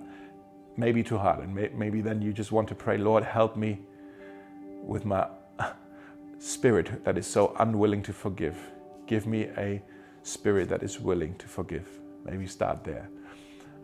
maybe 0.78 1.04
too 1.04 1.18
hard. 1.18 1.44
And 1.44 1.54
may, 1.54 1.70
maybe 1.76 2.00
then 2.02 2.22
you 2.22 2.32
just 2.32 2.52
want 2.52 2.70
to 2.70 2.76
pray, 2.76 2.98
Lord, 2.98 3.24
help 3.24 3.58
me 3.58 3.80
with 4.84 5.04
my 5.04 5.28
spirit 6.42 7.04
that 7.04 7.20
is 7.20 7.28
so 7.28 7.56
unwilling 7.60 8.02
to 8.02 8.12
forgive. 8.12 8.58
Give 9.06 9.28
me 9.28 9.44
a 9.58 9.82
spirit 10.24 10.70
that 10.70 10.82
is 10.82 11.00
willing 11.00 11.36
to 11.36 11.48
forgive. 11.48 11.88
Maybe 12.26 12.48
start 12.48 12.84
there. 12.84 13.10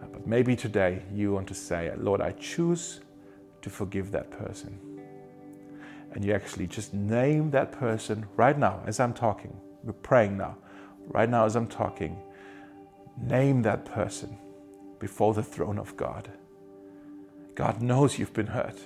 Uh, 0.02 0.08
but 0.12 0.26
maybe 0.26 0.56
today 0.56 1.04
you 1.14 1.34
want 1.34 1.48
to 1.50 1.54
say, 1.54 1.94
Lord, 1.98 2.20
I 2.20 2.32
choose 2.32 3.02
to 3.62 3.70
forgive 3.70 4.12
that 4.12 4.32
person. 4.32 4.80
And 6.14 6.26
you 6.26 6.34
actually 6.34 6.66
just 6.66 6.96
name 6.96 7.52
that 7.52 7.72
person 7.72 8.26
right 8.36 8.58
now 8.58 8.82
as 8.88 9.00
I'm 9.00 9.14
talking. 9.14 9.56
We're 9.84 9.94
praying 9.94 10.38
now. 10.38 10.58
Right 11.10 11.30
now, 11.30 11.46
as 11.46 11.56
I'm 11.56 11.68
talking, 11.68 12.18
name 13.22 13.62
that 13.62 13.86
person 13.86 14.36
before 15.00 15.34
the 15.36 15.44
throne 15.44 15.78
of 15.78 15.96
God. 15.96 16.30
God 17.54 17.82
knows 17.82 18.18
you've 18.18 18.34
been 18.34 18.48
hurt. 18.48 18.80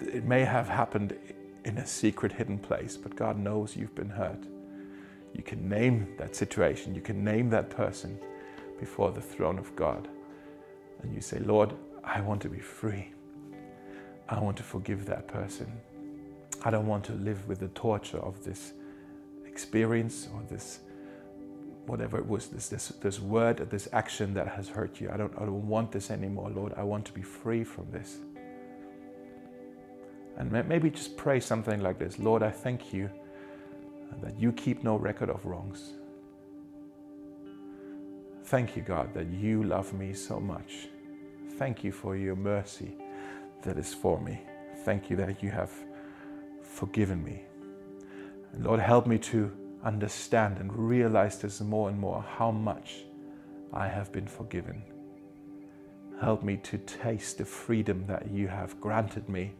It 0.00 0.24
may 0.24 0.44
have 0.44 0.68
happened 0.68 1.18
in 1.64 1.78
a 1.78 1.86
secret, 1.86 2.32
hidden 2.32 2.58
place, 2.58 2.96
but 2.96 3.16
God 3.16 3.38
knows 3.38 3.76
you've 3.76 3.94
been 3.94 4.08
hurt. 4.10 4.44
You 5.34 5.42
can 5.42 5.68
name 5.68 6.14
that 6.18 6.34
situation, 6.34 6.94
you 6.94 7.00
can 7.00 7.22
name 7.24 7.50
that 7.50 7.70
person 7.70 8.18
before 8.78 9.12
the 9.12 9.20
throne 9.20 9.58
of 9.58 9.74
God. 9.76 10.08
And 11.02 11.14
you 11.14 11.20
say, 11.20 11.38
Lord, 11.38 11.74
I 12.02 12.20
want 12.20 12.42
to 12.42 12.48
be 12.48 12.58
free. 12.58 13.12
I 14.28 14.38
want 14.40 14.56
to 14.58 14.62
forgive 14.62 15.06
that 15.06 15.28
person. 15.28 15.70
I 16.62 16.70
don't 16.70 16.86
want 16.86 17.04
to 17.04 17.12
live 17.12 17.46
with 17.48 17.60
the 17.60 17.68
torture 17.68 18.18
of 18.18 18.44
this 18.44 18.72
experience 19.46 20.28
or 20.34 20.42
this 20.48 20.80
whatever 21.86 22.18
it 22.18 22.26
was, 22.26 22.46
this, 22.48 22.68
this, 22.68 22.88
this 23.00 23.18
word, 23.18 23.60
or 23.60 23.64
this 23.64 23.88
action 23.92 24.32
that 24.34 24.46
has 24.46 24.68
hurt 24.68 25.00
you. 25.00 25.10
I 25.10 25.16
don't, 25.16 25.32
I 25.36 25.40
don't 25.40 25.66
want 25.66 25.90
this 25.90 26.10
anymore, 26.10 26.50
Lord. 26.50 26.72
I 26.76 26.84
want 26.84 27.04
to 27.06 27.12
be 27.12 27.22
free 27.22 27.64
from 27.64 27.90
this. 27.90 28.18
And 30.40 30.50
maybe 30.66 30.88
just 30.88 31.18
pray 31.18 31.38
something 31.38 31.82
like 31.82 31.98
this 31.98 32.18
Lord, 32.18 32.42
I 32.42 32.50
thank 32.50 32.94
you 32.94 33.10
that 34.22 34.40
you 34.40 34.52
keep 34.52 34.82
no 34.82 34.96
record 34.96 35.28
of 35.28 35.44
wrongs. 35.44 35.92
Thank 38.44 38.74
you, 38.74 38.80
God, 38.82 39.12
that 39.12 39.28
you 39.28 39.62
love 39.62 39.92
me 39.92 40.14
so 40.14 40.40
much. 40.40 40.88
Thank 41.58 41.84
you 41.84 41.92
for 41.92 42.16
your 42.16 42.36
mercy 42.36 42.96
that 43.62 43.76
is 43.76 43.92
for 43.92 44.18
me. 44.18 44.40
Thank 44.78 45.10
you 45.10 45.16
that 45.16 45.42
you 45.42 45.50
have 45.50 45.70
forgiven 46.62 47.22
me. 47.22 47.42
And 48.54 48.64
Lord, 48.64 48.80
help 48.80 49.06
me 49.06 49.18
to 49.18 49.52
understand 49.84 50.56
and 50.56 50.72
realize 50.72 51.38
this 51.38 51.60
more 51.60 51.90
and 51.90 51.98
more 51.98 52.24
how 52.38 52.50
much 52.50 53.04
I 53.74 53.88
have 53.88 54.10
been 54.10 54.26
forgiven. 54.26 54.82
Help 56.18 56.42
me 56.42 56.56
to 56.62 56.78
taste 56.78 57.36
the 57.36 57.44
freedom 57.44 58.06
that 58.06 58.30
you 58.30 58.48
have 58.48 58.80
granted 58.80 59.28
me 59.28 59.52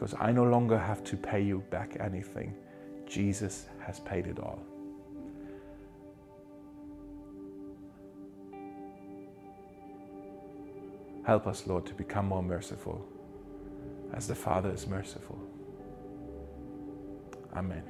because 0.00 0.14
I 0.18 0.32
no 0.32 0.44
longer 0.44 0.78
have 0.78 1.04
to 1.04 1.16
pay 1.18 1.42
you 1.42 1.62
back 1.68 1.98
anything. 2.00 2.54
Jesus 3.06 3.66
has 3.80 4.00
paid 4.00 4.26
it 4.26 4.38
all. 4.38 4.58
Help 11.26 11.46
us, 11.46 11.66
Lord, 11.66 11.84
to 11.84 11.92
become 11.92 12.28
more 12.28 12.42
merciful 12.42 13.06
as 14.14 14.26
the 14.26 14.34
Father 14.34 14.70
is 14.70 14.86
merciful. 14.86 15.38
Amen. 17.54 17.82